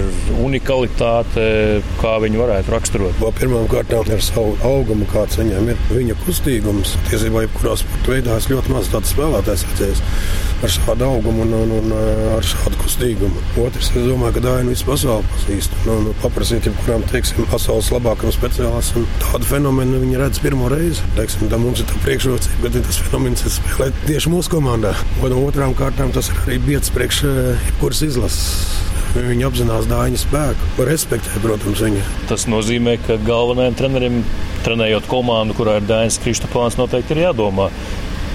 unikalitāte, 0.79 1.81
kā 1.99 2.17
viņu 2.23 2.41
varētu 2.41 2.73
raksturot. 2.73 3.23
Pirmkārt, 3.39 3.93
ar 3.93 4.21
savu 4.23 4.57
augumu, 4.63 5.07
kāds 5.11 5.39
viņam 5.39 5.69
ir 5.71 5.77
viņa 5.91 6.15
kustīgums. 6.25 6.95
Tiesībā, 7.09 7.45
jebkurā 7.45 7.75
sporta 7.79 8.13
veidā 8.13 8.37
es 8.37 8.49
ļoti 8.49 8.73
maz 8.73 8.89
tādu 8.91 9.09
spēlētāju 9.09 9.69
redzēju 9.69 10.47
ar 10.59 10.71
šādu 10.73 11.05
augumu 11.07 11.45
un, 11.45 11.53
un, 11.55 11.71
un 11.77 11.93
ar 12.35 12.43
šādu 12.43 12.79
kustīgumu. 12.81 13.43
Otrs, 13.63 13.91
es 13.93 14.07
domāju, 14.07 14.35
ka 14.35 14.43
Dāna 14.43 14.73
visu 14.73 14.87
pasauli 14.87 15.27
pazīst. 15.31 15.75
Nu, 15.87 15.95
nu, 16.03 16.15
paprasīt, 16.23 16.67
jebkuram, 16.67 17.05
teiksim, 17.11 17.47
pasaules 17.51 17.91
labākam 17.93 18.33
speciālistam, 18.35 19.07
tādu 19.23 19.47
fenomenu 19.47 20.03
viņi 20.03 20.19
redz 20.19 20.43
pirmo 20.43 20.67
reizi. 20.71 21.05
Teiksim, 21.15 21.47
mums 21.63 21.83
ir 21.83 21.87
tā 21.89 22.03
priekšrocība, 22.03 22.73
ka 22.75 22.83
tas 22.89 23.01
fenomens 23.07 23.45
ir 23.45 23.55
spēlēt 23.55 24.05
tieši 24.09 24.35
mūsu 24.35 24.55
komandā. 24.57 24.93
Un 25.23 25.39
otrām 25.39 25.75
kārtām 25.79 26.11
tas 26.15 26.31
ir 26.33 26.43
arī 26.45 26.59
biedrs 26.67 26.91
priekš 26.95 27.23
jebkuras 27.23 28.03
izlases. 28.11 28.98
Viņi 29.09 29.45
apzinās 29.47 29.87
dāņu 29.89 30.19
spēku, 30.21 30.83
respektē, 30.85 31.39
protams, 31.41 31.79
viņu. 31.81 32.03
Tas 32.29 32.45
nozīmē, 32.51 32.93
ka 33.07 33.17
galvenajam 33.25 33.77
trenerim, 33.79 34.19
trenējot 34.67 35.07
komandu, 35.09 35.55
kurā 35.57 35.79
ir 35.79 35.87
Dāņas 35.89 36.19
Kristofāns, 36.21 36.77
noteikti 36.77 37.17
ir 37.17 37.23
jādomā 37.23 37.71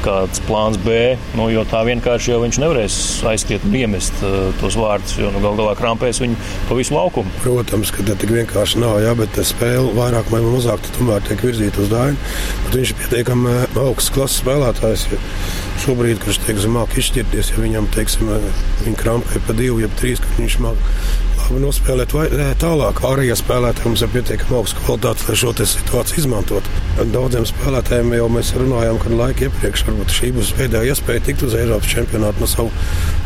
kāds 0.05 0.43
plāns 0.49 0.79
B, 0.85 1.15
nu, 1.39 1.49
jo 1.53 1.65
tā 1.69 1.81
vienkārši 1.89 2.33
jau 2.33 2.41
viņš 2.43 2.61
nevarēs 2.63 2.97
aiztiet 3.31 3.65
un 3.67 3.77
iemest 3.79 4.21
uh, 4.23 4.51
tos 4.61 4.77
vārdus, 4.79 5.17
jo 5.21 5.31
nu, 5.35 5.43
gal 5.45 5.57
galā 5.59 5.75
krampēs 5.79 6.21
viņu 6.23 6.39
pa 6.69 6.79
visu 6.79 6.97
laukumu. 6.97 7.33
Protams, 7.45 7.93
ka 7.95 8.07
tā 8.07 8.17
tik 8.21 8.35
vienkārši 8.37 8.83
nav, 8.83 8.99
jā, 9.05 9.15
bet 9.19 9.41
spēle 9.49 9.95
vairāk 9.97 10.31
vai 10.33 10.43
mazāk 10.45 10.85
tomēr 10.99 11.25
tiek 11.29 11.45
virzīta 11.49 11.85
uz 11.85 11.93
dāļu. 11.93 12.33
Viņš 12.75 12.95
ir 12.95 13.01
pietiekami 13.03 13.53
uh, 13.53 13.79
augsts 13.87 14.15
klases 14.15 14.43
spēlētājs. 14.45 15.07
Ja 15.13 15.21
šobrīd, 15.85 16.23
viņš 16.25 16.43
tiek 16.47 16.61
zemāk 16.63 16.97
izšķirties, 17.01 17.55
ja 17.55 17.65
viņam, 17.65 17.91
teiksim, 17.97 18.33
uh, 18.33 18.65
viņa 18.85 19.01
krampē 19.01 19.45
pa 19.49 19.57
divu, 19.57 19.81
jeb 19.85 19.95
trīs, 20.01 20.23
kad 20.23 20.41
viņš 20.41 20.61
māk 20.65 20.79
labi 20.79 21.34
nospēlēt 21.53 22.15
vai 22.17 22.25
nē, 22.33 22.47
tālāk. 22.61 23.01
Pārējie 23.05 23.37
spēlētāji 23.39 23.91
mums 23.91 24.03
ir 24.05 24.11
pietiekami 24.15 24.57
augsta 24.59 24.81
kvalitāte, 24.85 25.27
lai 25.29 25.37
šo 25.41 25.53
situāciju 25.55 26.23
izmantotu. 26.23 26.73
Daudziem 27.13 27.47
spēlētājiem 27.49 28.15
jau 28.17 28.29
mēs 28.33 28.53
runājām, 28.59 28.99
kad 29.03 29.17
laika 29.19 29.47
iepriekš 29.49 29.85
varbūt 29.89 30.15
šī 30.15 30.31
būs 30.37 30.53
pēdējā 30.59 30.95
iespēja 30.95 31.25
tikt 31.29 31.45
uz 31.47 31.57
Eiropas 31.59 31.91
čempionātu 31.91 32.45
no 32.45 32.49
savu, 32.51 32.71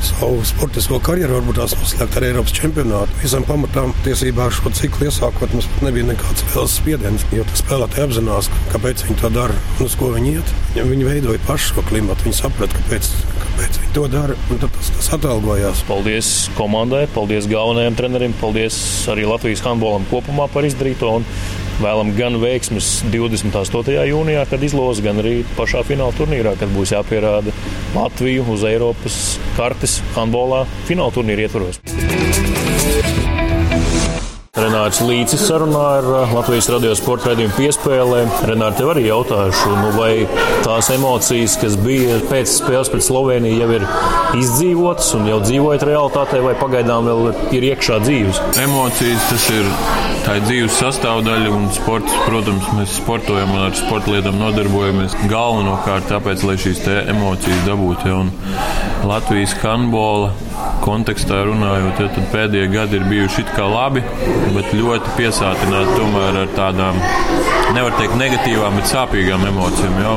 savu 0.09 0.42
sportisko 0.50 1.00
karjeru, 1.04 1.38
varbūt 1.38 1.61
tās 1.61 1.76
noslēgt 1.78 2.18
ar 2.18 2.28
Eiropas 2.28 2.57
čempionātu. 2.59 3.18
Visam 3.22 3.46
pamatām 3.48 3.94
tiesībā 4.07 4.48
šo 4.54 4.72
ciklu 4.78 5.09
iesākot 5.09 5.54
mums 5.54 5.68
nebija 5.85 6.11
nekāds 6.11 6.46
liels 6.52 6.78
spiediens, 6.81 7.26
jo 7.35 7.46
spēlētāji 7.62 8.09
apzinās, 8.09 8.50
kāpēc 8.74 9.07
viņi 9.09 9.20
to 9.22 9.33
dara 9.37 9.59
un 9.78 9.87
uz 9.87 9.98
ko 9.98 10.12
viņi 10.16 10.37
iet. 10.38 10.54
Viņi 10.78 11.09
veidoja 11.09 11.44
pašu 11.46 11.74
šo 11.74 11.87
klimatu, 11.90 12.28
viņi 12.28 12.40
saprata, 12.40 12.81
kāpēc, 12.81 13.12
kāpēc 13.59 13.79
viņi 13.83 13.94
to 13.97 14.05
dara, 14.12 14.35
tas, 14.62 14.90
tas 14.94 15.09
atalgojās. 15.16 15.83
Paldies 15.88 16.29
komandai, 16.55 17.07
paldies 17.11 17.49
galvenajam 17.51 17.97
trenerim 17.99 18.35
paldies 18.38 18.77
arī 19.11 19.27
Latvijas 19.27 19.64
handbolam 19.66 20.07
kopumā 20.12 20.47
par 20.53 20.66
izdarīto. 20.68 21.18
Vēlam 21.79 22.11
gan 22.16 22.40
veiksmus 22.42 23.05
28. 23.12 23.94
jūnijā, 24.11 24.42
kad 24.51 24.62
izlozes, 24.66 25.03
gan 25.05 25.23
arī 25.23 25.40
pašā 25.59 25.85
fināla 25.87 26.14
turnīrā, 26.18 26.57
kad 26.59 26.73
būs 26.75 26.94
jāpierāda 26.97 27.55
Latviju 27.94 28.49
uz 28.55 28.66
Eiropas 28.66 29.21
kartes 29.59 30.01
handbolā 30.16 30.64
fināla 30.90 31.14
turnīra 31.14 31.47
ietvaros. 31.47 31.83
Renārs 34.88 35.05
Līcis 35.05 35.42
sarunā 35.44 35.81
ar 35.98 36.07
uh, 36.09 36.31
Latvijas 36.33 36.70
radio 36.72 36.94
sporta 36.96 37.29
raidījumu 37.29 37.53
piespēlē. 37.59 38.22
Renāri, 38.48 38.77
tev 38.79 38.92
arī 38.94 39.03
jautāšu, 39.05 39.74
nu 39.83 39.90
vai 39.98 40.12
tās 40.64 40.88
emocijas, 40.94 41.59
kas 41.61 41.77
bija 41.77 42.16
pēc 42.31 42.55
spēles 42.55 42.88
pret 42.94 43.05
Sloveniju, 43.05 43.59
jau 43.61 43.68
ir 43.77 43.85
izdzīvotas 44.38 45.11
un 45.18 45.29
jau 45.29 45.42
dzīvojat 45.44 45.85
realitātē, 45.90 46.40
vai 46.40 46.55
pagaidām 46.57 47.05
vēl 47.05 47.29
ir 47.59 47.68
iekšā 47.74 48.01
dzīves? 48.07 48.40
Emocijas 48.64 49.29
tas 49.29 49.44
ir 49.59 49.68
tā 50.24 50.38
ir 50.40 50.48
dzīves 50.48 50.81
sastāvdaļa 50.81 51.53
un 51.53 51.68
sports, 51.77 52.16
protams, 52.24 52.72
mēs 52.79 52.96
sportojam 53.03 53.53
un 53.59 53.66
ar 53.66 53.77
sporta 53.77 54.14
lietām 54.14 54.40
nodarbojamies 54.40 55.20
galvenokārt 55.29 56.09
tāpēc, 56.14 56.48
lai 56.48 56.57
šīs 56.64 56.81
emocijas 57.05 57.66
dabūtu. 57.68 58.09
Ja, 58.09 58.24
Latvijas 59.09 59.53
handbola 59.61 60.33
kontekstā 60.88 61.42
runājot, 61.48 62.01
ja, 62.01 62.09
tad 62.16 62.31
pēdējie 62.33 62.70
gadi 62.72 62.98
ir 62.98 63.07
bijuši 63.11 63.44
it 63.44 63.53
kā 63.57 63.66
labi, 63.68 64.05
bet 64.57 64.72
ļoti 64.77 65.16
piesātināti 65.18 65.98
tomēr 65.98 66.42
ar 66.44 66.55
tādām, 66.57 67.03
nevar 67.77 67.96
teikt, 68.01 68.16
negatīvām, 68.20 68.81
bet 68.81 68.90
sāpīgām 68.94 69.46
emocijām. 69.53 70.01
Ja, 70.03 70.16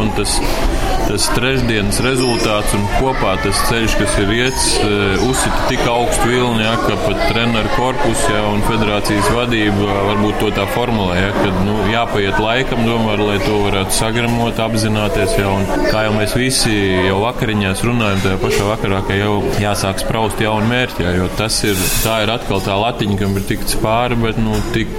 tas, 1.07 1.27
trešdienas 1.35 1.99
rezultāts 2.05 2.73
un 2.77 2.85
kopā 2.97 3.35
tas 3.43 3.59
ceļš, 3.69 3.95
kas 3.99 4.17
ir 4.21 4.33
iets, 4.35 4.65
e, 4.81 4.91
uzsita 5.27 5.67
tik 5.69 5.83
augstu 5.89 6.29
vilni, 6.29 6.63
ja, 6.65 6.73
ka 6.81 6.97
pat 7.05 7.23
treneru 7.29 7.71
korpus 7.75 8.25
ja, 8.31 8.43
un 8.51 8.63
federācijas 8.67 9.31
vadība 9.35 9.97
varbūt 10.09 10.39
to 10.41 10.51
tā 10.57 10.67
formulē, 10.75 11.17
ja, 11.19 11.31
ka 11.37 11.53
nu, 11.65 11.77
jāpaiet 11.91 12.39
laikam, 12.41 12.83
domāju, 12.87 13.27
lai 13.29 13.39
to 13.45 13.57
varētu 13.65 13.97
sagramot, 13.97 14.61
apzināties. 14.65 15.37
Ja, 15.41 15.53
kā 15.91 16.05
jau 16.07 16.15
mēs 16.17 16.35
visi 16.37 16.75
jau 17.07 17.21
vakariņās 17.25 17.85
runājam, 17.87 18.23
tajā 18.25 18.41
pašā 18.45 18.69
vakarā, 18.71 19.01
ka 19.07 19.19
jau 19.19 19.35
jāsāk 19.61 20.03
spraust 20.03 20.41
jaunu 20.43 20.69
mērķi, 20.71 21.05
ja, 21.07 21.15
jo 21.21 21.29
tas 21.39 21.61
ir, 21.67 21.77
ir 22.21 22.35
atkal 22.35 22.63
tā 22.65 22.77
latiņa, 22.85 23.19
kam 23.21 23.37
ir 23.37 23.47
tikts 23.49 23.77
pāri, 23.81 24.19
bet 24.21 24.39
nu, 24.41 24.57
tik 24.75 24.91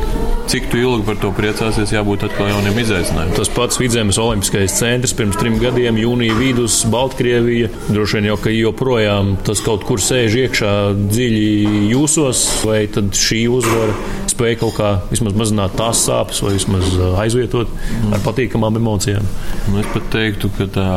cik 0.52 0.74
ilgi 0.76 1.04
par 1.06 1.16
to 1.22 1.30
priecāsies, 1.32 1.92
jābūt 1.94 2.26
atkal 2.26 2.50
jauniem 2.50 2.80
izaicinājumiem. 2.82 3.36
Tas 3.38 3.50
pats 3.52 3.78
Vidzemes 3.80 4.18
Olimpiskais 4.20 4.74
centrs 4.76 5.14
pirms 5.16 5.38
trim 5.40 5.56
gadiem, 5.60 5.96
jūnija 6.02 6.36
vidus, 6.38 6.80
Baltkrievija. 6.92 7.70
Droši 7.88 8.18
vien 8.18 8.30
jau, 8.30 8.38
ka 8.42 8.52
joprojām 8.54 9.36
tas 9.46 9.62
kaut 9.64 9.86
kur 9.88 10.02
sēž 10.02 10.38
iekšā 10.44 10.72
dziļi 11.02 11.86
jūsos, 11.92 12.44
vai 12.66 12.84
tad 12.92 13.14
šī 13.18 13.44
uzvara 13.52 13.94
spēja 14.32 14.62
kaut 14.62 14.76
kā 14.78 14.90
vismaz 15.10 15.36
mazināt 15.38 15.76
tās 15.78 16.02
sāpes 16.06 16.42
vai 16.44 16.56
vismaz 16.56 16.96
aizvietot 17.24 17.70
ar 18.12 18.24
patīkamām 18.24 18.80
emocijām. 18.80 19.26
Nu, 19.70 19.80
es 19.82 19.92
pat 19.94 20.10
teiktu, 20.14 20.52
ka 20.58 20.68
tā, 20.72 20.90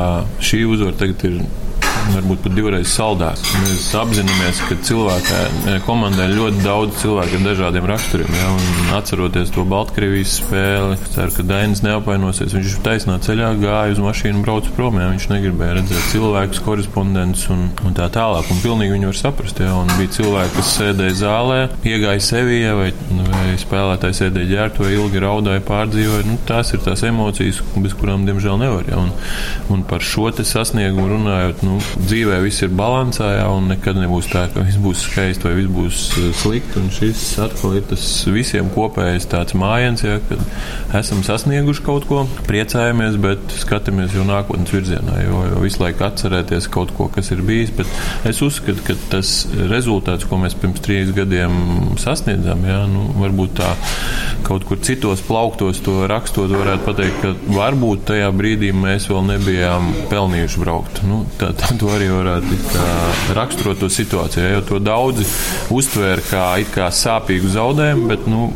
šī 0.44 0.66
uzvara 0.70 0.98
tagad 1.00 1.28
ir 1.30 1.40
varbūt 2.14 2.44
pat 2.46 2.56
divreiz 2.56 2.92
saldāk. 2.92 3.40
Mēs 3.64 3.88
apzināmies, 3.98 4.62
ka 4.68 4.78
cilvēkā, 4.88 5.40
e, 5.72 5.76
komandā 5.86 6.28
ir 6.28 6.36
ļoti 6.40 6.64
daudz 6.64 7.00
cilvēku 7.02 7.40
ar 7.40 7.46
dažādiem 7.50 7.88
raksturiem. 7.90 8.36
Ja, 8.40 8.50
atceroties 8.98 9.54
to 9.56 9.66
Baltkrievijas 9.70 10.36
spēli, 10.42 11.00
ceru, 11.14 11.34
ka 11.36 11.46
Dainis 11.48 11.84
neapvainosies. 11.86 12.56
Viņš 12.56 12.78
taisnā 12.86 13.18
ceļā 13.26 13.52
gāja 13.62 13.96
uz 13.96 14.02
mašīnu 14.04 14.44
brauca 14.46 14.74
prom. 14.76 15.00
Ja, 15.02 15.10
viņš 15.14 15.28
negribēja 15.32 15.80
redzēt 15.80 16.12
cilvēkus, 16.12 16.62
korespondentus 16.66 17.48
un, 17.54 17.68
un 17.86 17.98
tā 17.98 18.10
tālāk. 18.14 18.52
Un 18.54 18.62
pilnīgi 18.64 18.98
viņu 18.98 19.12
var 19.12 19.20
saprast. 19.22 19.64
Ja, 19.64 19.74
un 19.80 19.92
bija 20.00 20.14
cilvēki, 20.20 20.56
kas 20.60 20.74
sēdēja 20.80 21.18
zālē, 21.24 21.60
iegāja 21.88 22.24
sevī, 22.24 22.62
vai, 22.78 22.92
vai 23.32 23.58
spēlētāji 23.62 24.20
sēdēja 24.22 24.52
ģērbtuvē, 24.54 24.94
ilgi 25.00 25.24
raudāja, 25.24 25.66
pārdzīvoja. 25.66 26.28
Nu, 26.30 26.38
tās 26.48 26.74
ir 26.76 26.84
tās 26.86 27.06
emocijas, 27.08 27.62
bez 27.80 27.96
kurām, 27.98 28.28
diemžēl, 28.28 28.60
nevar. 28.62 28.88
Ja, 28.90 29.02
un, 29.02 29.14
un 29.74 29.86
par 29.88 30.04
šo 30.06 30.26
sasniegumu 30.36 31.08
runājot, 31.12 31.62
nu, 31.66 31.78
dzīvē 31.96 32.40
viss 32.44 32.64
ir 32.66 32.74
balansā, 32.76 33.30
jā, 33.38 33.46
un 33.52 33.70
nekad 33.72 33.98
nebūs 34.00 34.28
tā, 34.32 34.46
ka 34.54 34.64
viss 34.66 34.80
būs 34.82 35.06
skaisti 35.08 35.48
vai 35.48 35.54
viss 35.60 35.72
būs 35.72 36.02
eh, 36.20 36.30
slikti. 36.42 36.82
Un 36.82 36.92
šis 36.94 37.24
atkal 37.46 37.78
ir 37.80 37.86
tas 37.90 38.06
visiem 38.32 38.70
kopējais 38.74 39.28
tāds 39.32 39.56
mājiens, 39.58 40.04
jā, 40.06 40.18
kad 40.30 40.42
esam 41.00 41.24
sasnieguši 41.26 41.86
kaut 41.86 42.08
ko, 42.10 42.24
priecājamies, 42.50 43.20
bet 43.24 43.56
skatāmies 43.62 44.16
jau 44.16 44.26
nākotnes 44.28 44.74
virzienā, 44.76 45.20
jo, 45.26 45.44
jo 45.52 45.64
visu 45.64 45.84
laiku 45.84 46.06
atcerēties 46.08 46.70
kaut 46.74 46.94
ko, 46.98 47.10
kas 47.14 47.32
ir 47.36 47.44
bijis. 47.46 47.74
Bet 47.76 47.92
es 48.30 48.42
uzskatu, 48.46 48.84
ka 48.86 48.98
tas 49.14 49.34
rezultāts, 49.72 50.28
ko 50.28 50.40
mēs 50.42 50.58
pirms 50.60 50.84
trīs 50.86 51.14
gadiem 51.16 51.96
sasniedzām, 52.02 52.66
jā, 52.68 52.82
nu, 52.92 53.08
varbūt 53.22 53.56
tā 53.62 53.72
kaut 54.46 54.66
kur 54.68 54.78
citos 54.86 55.24
plauktos 55.26 55.80
to 55.86 56.04
rakstot, 56.10 56.52
varētu 56.54 56.86
pateikt, 56.86 57.24
ka 57.24 57.56
varbūt 57.56 58.06
tajā 58.12 58.30
brīdī 58.36 58.72
mēs 58.76 59.08
vēl 59.10 59.24
nebijām 59.32 59.90
pelnījuši 60.12 60.62
braukt. 60.62 61.02
Nu, 61.08 61.24
tā, 61.40 61.52
tā, 61.58 61.72
to 61.86 61.94
arī 61.94 62.08
varētu 62.10 63.36
raksturot 63.38 63.82
to 63.84 63.90
situāciju. 63.94 64.46
Jo 64.56 64.62
to 64.66 64.80
daudzi 64.82 65.26
uztvēra 65.74 66.24
kā, 66.26 66.46
kā 66.74 66.90
sāpīgu 66.94 67.52
zaudējumu, 67.54 68.08
bet 68.10 68.26
nu, 68.30 68.48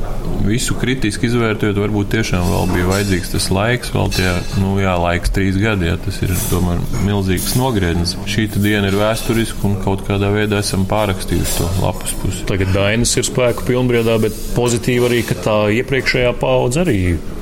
visu 0.45 0.75
kritiski 0.79 1.27
izvērtējot, 1.29 1.77
varbūt 1.83 2.13
tiešām 2.15 2.47
vēl 2.49 2.71
bija 2.73 2.87
vajadzīgs 2.89 3.33
tas 3.35 3.49
laiks, 3.53 3.93
vēl 3.93 4.11
tie 4.15 4.31
nu, 4.61 4.75
jā, 4.81 4.95
laiks, 5.01 5.33
trīs 5.35 5.59
gadi. 5.61 5.89
Jā, 5.89 5.97
tas 6.01 6.19
ir 6.25 6.33
tomēr 6.49 6.81
milzīgs 7.05 7.53
nogrieziens. 7.59 8.15
Šī 8.29 8.47
diena 8.57 8.89
ir 8.89 8.97
vēsturiska 8.99 9.65
un 9.69 9.77
kaut 9.83 10.05
kādā 10.07 10.31
veidā 10.33 10.63
esam 10.63 10.87
pārakstījuši 10.89 11.57
to 11.59 11.69
lapus 11.83 12.15
pusi. 12.21 12.45
Tagad 12.49 12.73
Dainis 12.75 13.13
ir 13.19 13.27
spēku 13.27 13.67
pilnbriedā, 13.69 14.17
bet 14.23 14.37
pozitīvi 14.55 15.09
arī, 15.09 15.21
ka 15.27 15.37
tā 15.45 15.57
iepriekšējā 15.79 16.33
paudze 16.41 16.83
arī 16.85 16.99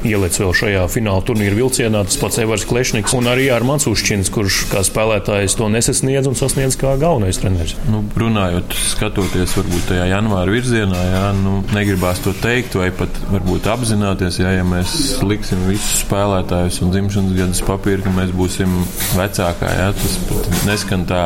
ieliec 0.08 0.38
vēl 0.40 0.54
šajā 0.56 0.84
fināla 0.92 1.24
turnīra 1.26 1.58
vilcienā. 1.58 2.04
Tas 2.08 2.20
pats 2.22 2.42
Evers 2.44 2.66
Klešniks 2.68 3.16
un 3.18 3.30
arī 3.32 3.50
Armāns 3.54 3.88
Ušķins, 3.90 4.32
kurš 4.34 4.64
kā 4.72 4.84
spēlētājs 4.86 5.58
to 5.60 5.70
nesasniedz 5.78 6.28
un 6.30 6.38
sasniedz 6.38 6.78
kā 6.80 6.96
galvenais 7.00 7.40
treneris. 7.42 7.76
Nu, 7.92 8.02
runājot, 8.18 8.76
skatoties 8.94 9.56
varbūt 9.58 9.88
tajā 9.92 10.08
janvāra 10.12 10.54
virzienā, 10.54 11.02
jā, 11.12 11.24
nu, 11.38 11.62
negribās 11.76 12.22
to 12.26 12.34
teikt 12.42 12.78
vai 12.80 12.90
pat 12.96 13.22
varbūt 13.32 13.70
apzināties, 13.72 14.42
jā, 14.42 14.56
ja 14.58 14.66
mēs 14.68 14.96
liksim 15.24 15.64
visus 15.70 16.02
spēlētājus 16.04 16.82
un 16.84 16.94
dzimšanas 16.96 17.38
gadus 17.38 17.64
papīru, 17.68 18.06
ka 18.06 18.14
mēs 18.18 18.34
būsim 18.38 18.74
vecākā. 19.18 19.72
Jā, 19.78 19.90
tas 19.98 20.18
neskan 20.68 21.06
tā 21.10 21.24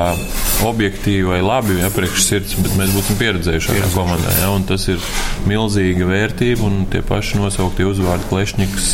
objektīvi 0.68 1.26
vai 1.30 1.40
labi, 1.46 1.80
ja 1.82 1.90
priekš 1.94 2.26
sirds, 2.28 2.58
bet 2.62 2.76
mēs 2.80 2.94
būsim 2.96 3.20
pieredzējušākā 3.22 3.92
komandā. 3.96 4.36
Jā, 4.42 4.52
tas 4.70 4.88
ir 4.92 5.02
milzīga 5.50 6.10
vērtība 6.10 6.68
un 6.68 6.86
tie 6.92 7.04
paši 7.06 7.42
nosauktie 7.42 7.88
uzvārdi 7.90 8.30
Klešņiks, 8.32 8.92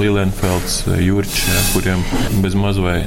Lilenfelds, 0.00 0.82
Jurčs, 1.02 1.46
kuriem 1.72 2.04
bez 2.44 2.58
maz 2.58 2.80
vai 2.82 3.00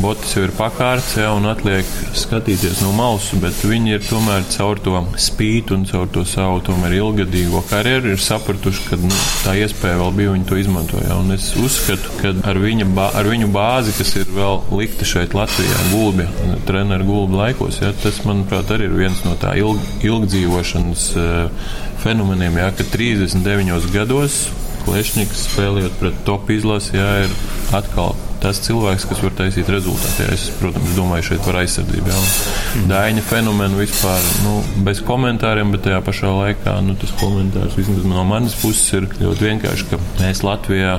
botas 0.00 0.36
jau 0.36 0.46
ir 0.46 0.54
pakārts 1.00 1.16
jā, 1.16 1.28
un 1.32 1.46
atliek 1.48 1.86
skatīties 2.18 2.80
no 2.84 2.90
malas, 2.92 3.30
bet 3.40 3.56
viņi 3.64 3.94
ir 3.94 4.02
tomēr 4.04 4.42
caur 4.52 4.78
to 4.84 5.00
spītu 5.16 5.76
un 5.78 5.86
caur 5.88 6.08
to 6.12 6.24
savu 6.28 6.60
tomēr 6.66 6.98
ilgadīgo 6.98 7.62
karjeru 7.70 8.12
ir 8.12 8.20
sapratuši, 8.20 8.82
ka 8.88 8.98
nu, 9.00 9.10
tā 9.44 9.54
iespēja 9.62 9.96
vēl 9.96 10.12
bija, 10.18 10.34
viņi 10.34 10.48
to 10.50 10.58
izmantoja. 10.60 11.16
Un 11.16 11.32
es 11.32 11.54
uzskatu, 11.56 12.12
ka 12.20 12.34
ar, 12.50 12.60
viņa, 12.60 12.88
ar 13.16 13.30
viņu 13.30 13.48
bāzi, 13.54 13.94
kas 13.96 14.12
ir 14.20 14.28
vēl 14.34 14.60
likta 14.76 15.08
šeit 15.08 15.36
Latvijā, 15.36 15.80
gulbi, 15.94 16.28
treneru 16.68 17.08
gulbi 17.08 17.40
laikos, 17.40 17.80
jā, 17.80 17.94
tas, 18.02 18.20
manuprāt, 18.28 18.72
arī 18.74 18.90
ir 18.90 18.98
viens 19.00 19.24
no 19.24 19.36
tā 19.40 19.56
ilg, 19.60 19.80
ilgdzīvošanas 20.04 21.06
uh, 21.16 21.70
fenomeniem, 22.04 22.60
jā, 22.60 22.72
ka 22.76 22.90
39 22.92 23.88
gados 23.94 24.42
Klešņiks 24.80 25.42
spēlējot 25.50 25.96
pret 26.00 26.22
top 26.24 26.48
izlasi, 26.54 26.94
jā, 26.96 27.08
ir 27.26 27.34
atkal 27.76 28.16
tas 28.40 28.60
cilvēks, 28.64 29.04
kas 29.10 29.20
var 29.20 29.34
taisīt 29.36 29.68
rezultātu. 29.72 30.24
Es, 30.32 30.46
protams, 30.60 30.94
domāju 30.96 31.26
šeit 31.30 31.42
par 31.44 31.58
aizsardzību. 31.60 32.08
Ja. 32.08 32.20
Daiņa 32.88 33.24
fenomenu 33.28 33.82
vispār 33.82 34.24
nu, 34.46 34.54
bez 34.86 35.02
komentāriem, 35.04 35.74
bet 35.74 35.84
tajā 35.86 36.00
pašā 36.06 36.32
laikā 36.38 36.78
nu, 36.86 36.96
tas 37.00 37.12
komentārs 37.20 37.76
vismaz 37.78 38.06
no 38.08 38.24
manas 38.28 38.56
puses 38.60 38.88
ir 38.96 39.10
ļoti 39.20 39.48
vienkārši, 39.50 39.90
ka 39.90 40.00
mēs 40.22 40.40
Latvijā 40.46 40.96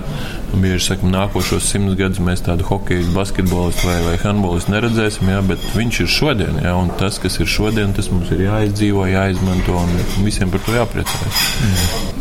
bieži 0.52 0.84
sakam, 0.84 1.12
nākošos 1.14 1.70
simtus 1.72 1.98
gadus 2.00 2.20
mēs 2.24 2.44
tādu 2.46 2.66
hokeju, 2.68 3.08
basketbolistu 3.16 3.88
vai, 3.88 3.98
vai 4.06 4.16
handbolistu 4.22 4.74
neredzēsim, 4.74 5.30
ja, 5.32 5.40
bet 5.48 5.64
viņš 5.78 6.02
ir 6.04 6.12
šodien. 6.12 6.60
Ja, 6.66 6.76
un 6.80 6.92
tas, 7.00 7.20
kas 7.24 7.40
ir 7.42 7.50
šodien, 7.50 7.96
tas 7.96 8.12
mums 8.12 8.32
ir 8.36 8.46
jāizdzīvo, 8.46 9.06
jāizmanto 9.10 9.78
un 9.80 9.94
visiem 10.26 10.52
par 10.52 10.64
to 10.66 10.76
jāpriecājas. 10.76 11.44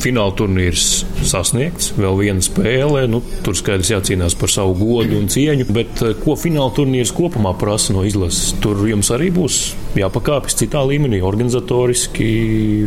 Fināla 0.00 0.32
turnīrs 0.38 0.86
sasniegts, 1.28 1.92
vēl 1.98 2.20
viena 2.22 2.44
spēle. 2.44 3.04
Nu, 3.10 3.20
tur 3.44 3.58
skaidrs 3.58 3.90
jācīnās 3.92 4.38
par 4.40 4.52
savu 4.52 4.74
godu 4.80 5.18
un 5.20 5.28
cieņu, 5.30 5.68
bet 5.74 6.02
eh, 6.04 6.14
ko 6.20 6.36
fināla 6.40 6.72
turnīrs 6.76 7.12
kopumā 7.16 7.52
prasa 7.60 7.94
no 7.96 8.04
izlases? 8.08 8.54
Tur 8.62 8.82
jums 8.88 9.12
arī 9.14 9.30
būs 9.34 9.60
jāpakāpjas 10.00 10.58
citā 10.62 10.82
līmenī, 10.88 11.20
organizatoriski, 11.26 12.30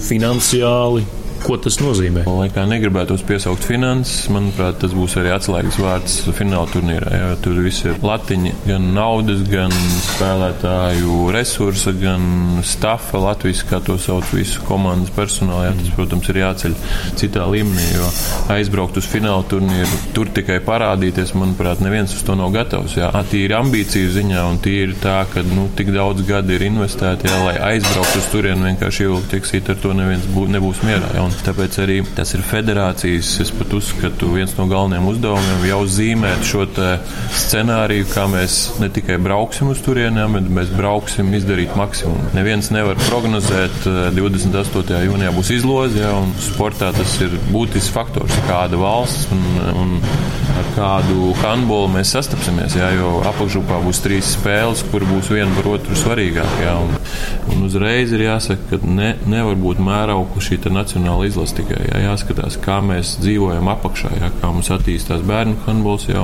finansiāli. 0.03 1.05
Ko 1.43 1.57
tas 1.59 1.75
nozīmē? 1.81 2.21
Lai 2.23 2.47
kā 2.53 2.63
negribētu 2.67 3.17
piesaukt 3.27 3.65
finanses, 3.67 4.29
manuprāt, 4.31 4.77
tas 4.79 4.93
būs 4.95 5.17
arī 5.19 5.33
atslēgas 5.35 5.75
vārds 5.81 6.13
fināla 6.37 6.69
turnīrā. 6.71 7.09
Jā, 7.11 7.31
tur 7.43 7.57
viss 7.65 7.83
ir 7.83 7.97
latiņi, 7.99 8.53
gan 8.63 8.85
naudas, 8.95 9.41
gan 9.51 9.73
spēlētāju 10.05 11.17
resursa, 11.35 11.91
gan 11.99 12.61
stafa, 12.63 13.19
Latvijas, 13.19 13.65
kā 13.67 13.81
to 13.83 13.97
sauc, 13.99 14.29
visu 14.31 14.63
komandas 14.69 15.11
personālu. 15.15 15.65
Jā, 15.67 15.73
tas, 15.81 15.91
protams, 15.97 16.29
ir 16.31 16.39
jāceļ 16.45 16.77
citā 17.19 17.49
līmenī, 17.51 17.89
jo 17.97 18.07
aizbraukt 18.55 19.01
uz 19.03 19.11
fināla 19.11 19.43
turnīru, 19.51 19.99
tur 20.15 20.31
tikai 20.31 20.61
parādīties, 20.63 21.35
manuprāt, 21.35 21.83
neviens 21.83 22.15
uz 22.15 22.23
to 22.23 22.37
nav 22.39 22.55
gatavs. 22.55 22.95
Jā, 23.01 23.11
tīri 23.31 23.57
ambīciju 23.59 24.15
ziņā 24.15 24.47
un 24.47 24.61
tīri 24.63 24.95
tā, 25.03 25.19
ka 25.33 25.43
nu, 25.51 25.67
tik 25.75 25.91
daudz 25.91 26.23
gadi 26.27 26.55
ir 26.55 26.67
investēti, 26.71 27.27
jā, 27.27 27.43
lai 27.49 27.59
aizbrauktu 27.73 28.23
uz 28.23 28.31
turieni 28.31 28.71
vienkārši 28.71 29.09
ilgi 29.09 29.31
tiksīt, 29.35 29.75
ar 29.75 29.83
to 29.83 29.91
neviens 29.97 30.31
bū, 30.31 30.47
nebūs 30.55 30.85
mierā. 30.87 31.11
Jā, 31.17 31.32
Tāpēc 31.43 31.77
arī 31.83 31.97
tas 32.15 32.33
ir 32.37 32.43
federācijas, 32.45 33.31
es 33.43 33.51
pat 33.55 33.73
uzskatu, 33.75 34.29
viens 34.35 34.53
no 34.57 34.67
galvenajiem 34.69 35.09
uzdevumiem 35.11 35.65
jau 35.67 35.79
zīmēt 35.89 36.45
šo 36.47 36.65
scenāriju, 37.37 38.07
kā 38.13 38.25
mēs 38.31 38.57
ne 38.81 38.89
tikai 38.93 39.17
brauksim 39.21 39.71
uz 39.73 39.81
turieniem, 39.83 40.37
bet 40.37 40.51
mēs 40.59 40.71
brauksim 40.77 41.33
izdarīt 41.35 41.75
maksimumu. 41.79 42.31
Neviens 42.37 42.71
nevar 42.73 42.99
prognozēt, 43.07 43.87
28. 44.15 44.93
Eh, 44.93 45.07
jūnijā 45.09 45.33
būs 45.35 45.51
izloze, 45.57 45.99
ja, 46.03 46.13
un 46.19 46.31
sportā 46.43 46.93
tas 46.95 47.17
ir 47.23 47.35
būtisks 47.51 47.91
faktors, 47.93 48.37
kāda 48.47 48.79
valsts 48.79 49.27
un, 49.33 49.43
un 49.73 49.97
ar 50.53 50.69
kādu 50.75 51.31
handbolu 51.41 51.89
mēs 51.95 52.13
sastapsimies. 52.15 52.77
Jā, 52.77 52.91
jo 52.97 53.21
apakšgrupā 53.29 53.79
būs 53.85 54.01
trīs 54.03 54.33
spēles, 54.35 54.83
kur 54.91 55.05
būs 55.07 55.31
viena 55.33 55.51
par 55.57 55.69
otru 55.75 55.97
svarīgāka. 55.97 56.75
Un, 56.83 56.95
un 57.53 57.65
uzreiz 57.67 58.13
ir 58.13 58.25
jāsaka, 58.27 58.77
ka 58.79 58.81
ne, 58.87 59.13
nevar 59.29 59.57
būt 59.59 59.81
mēraukla 59.83 60.43
šī 60.43 60.61
nacionāla 60.73 61.22
izlase 61.27 61.57
tikai. 61.59 61.81
Jā, 61.89 62.01
jāskatās, 62.07 62.57
kā 62.63 62.79
mēs 62.85 63.15
dzīvojam 63.23 63.69
apakšā, 63.73 64.11
jā, 64.19 64.29
kā 64.41 64.51
mums 64.53 64.71
attīstās 64.73 65.23
bērnu 65.27 65.57
handbols. 65.67 66.07
Jā, 66.09 66.23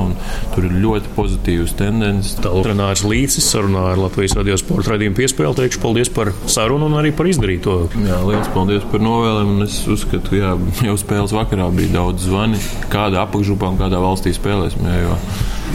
tur 0.56 0.68
ir 0.70 0.78
ļoti 0.84 1.14
pozitīvas 1.18 1.76
tendences. 1.80 2.38
Tālrunis 2.44 3.06
Līcis 3.08 3.50
sarunā 3.52 3.90
ar 3.94 4.02
Latvijas 4.02 4.38
radio 4.40 4.58
sporta 4.60 4.94
raidījumu 4.94 5.20
piespēli. 5.20 5.58
Teikšu 5.60 5.84
paldies 5.84 6.12
par 6.14 6.34
sarunu 6.50 6.90
un 6.90 6.98
arī 7.02 7.14
par 7.16 7.30
izdarīto. 7.30 7.80
Jā, 8.06 8.20
liels 8.28 8.52
paldies 8.56 8.86
par 8.92 9.04
novēlēm. 9.06 9.56
Es 9.68 9.82
uzskatu, 9.90 10.40
ka 10.40 10.90
jau 10.90 10.98
spēles 11.00 11.36
vakarā 11.36 11.70
bija 11.76 12.00
daudz 12.00 12.28
zvani, 12.30 12.60
kāda 12.94 13.24
apakšgrupā 13.26 13.74
un 13.74 13.82
kādā 13.82 14.02
valstī 14.04 14.36
spēlēsim. 14.36 14.86
Jā, 14.90 15.02
jo 15.08 15.18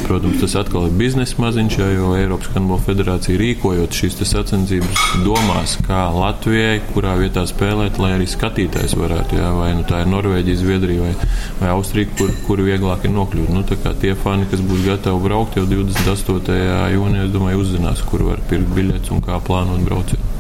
Protams, 0.03 0.41
tas 0.43 0.55
atkal 0.59 0.89
ir 0.89 0.97
biznesa 0.99 1.39
maziņš, 1.41 1.77
jo 1.95 2.11
Eiropas 2.19 2.51
Handbola 2.53 2.83
federācija 2.85 3.39
rīkojot 3.41 3.97
šīs 3.97 4.19
sacensības 4.29 5.05
domās, 5.25 5.77
kā 5.87 6.03
Latvijai, 6.13 6.83
kurā 6.91 7.15
vietā 7.21 7.47
spēlēt, 7.49 8.01
lai 8.03 8.13
arī 8.19 8.29
skatītājs 8.29 8.97
varētu, 9.01 9.39
jā, 9.41 9.51
vai 9.57 9.71
nu 9.79 9.85
tā 9.89 10.03
ir 10.05 10.11
Norvēģija, 10.13 10.61
Zviedrija 10.61 11.07
vai, 11.07 11.29
vai 11.61 11.75
Austrija, 11.77 12.11
kur, 12.19 12.33
kur 12.47 12.65
vieglāk 12.67 13.09
ir 13.09 13.15
nokļūt. 13.17 13.53
Nu, 13.55 13.65
tie 14.03 14.17
fani, 14.25 14.49
kas 14.51 14.65
būs 14.65 14.85
gatavi 14.89 15.25
braukt 15.29 15.61
jau 15.61 15.67
28. 15.71 16.59
jūnijā, 16.95 17.29
es 17.29 17.37
domāju, 17.37 17.63
uzzinās, 17.65 18.05
kur 18.11 18.27
var 18.31 18.43
pirkt 18.51 18.75
biļetes 18.77 19.15
un 19.15 19.25
kā 19.25 19.41
plānot 19.47 19.87
braucienu. 19.87 20.35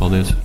Paldies! 0.00 0.36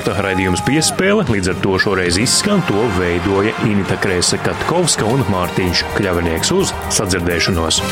Sporta 0.00 0.22
raidījums 0.24 0.62
piespēle 0.64 1.26
līdz 1.28 1.50
ar 1.52 1.58
to 1.60 1.74
šoreiz 1.84 2.16
izskan. 2.22 2.62
To 2.70 2.86
veidoja 2.96 3.52
Inita 3.68 4.00
Krēsa 4.00 4.40
Katkovska 4.40 5.04
un 5.04 5.26
Mārtiņš 5.28 5.84
Kļavinieks 5.98 6.56
uz 6.56 6.72
sadzirdēšanos. 6.96 7.84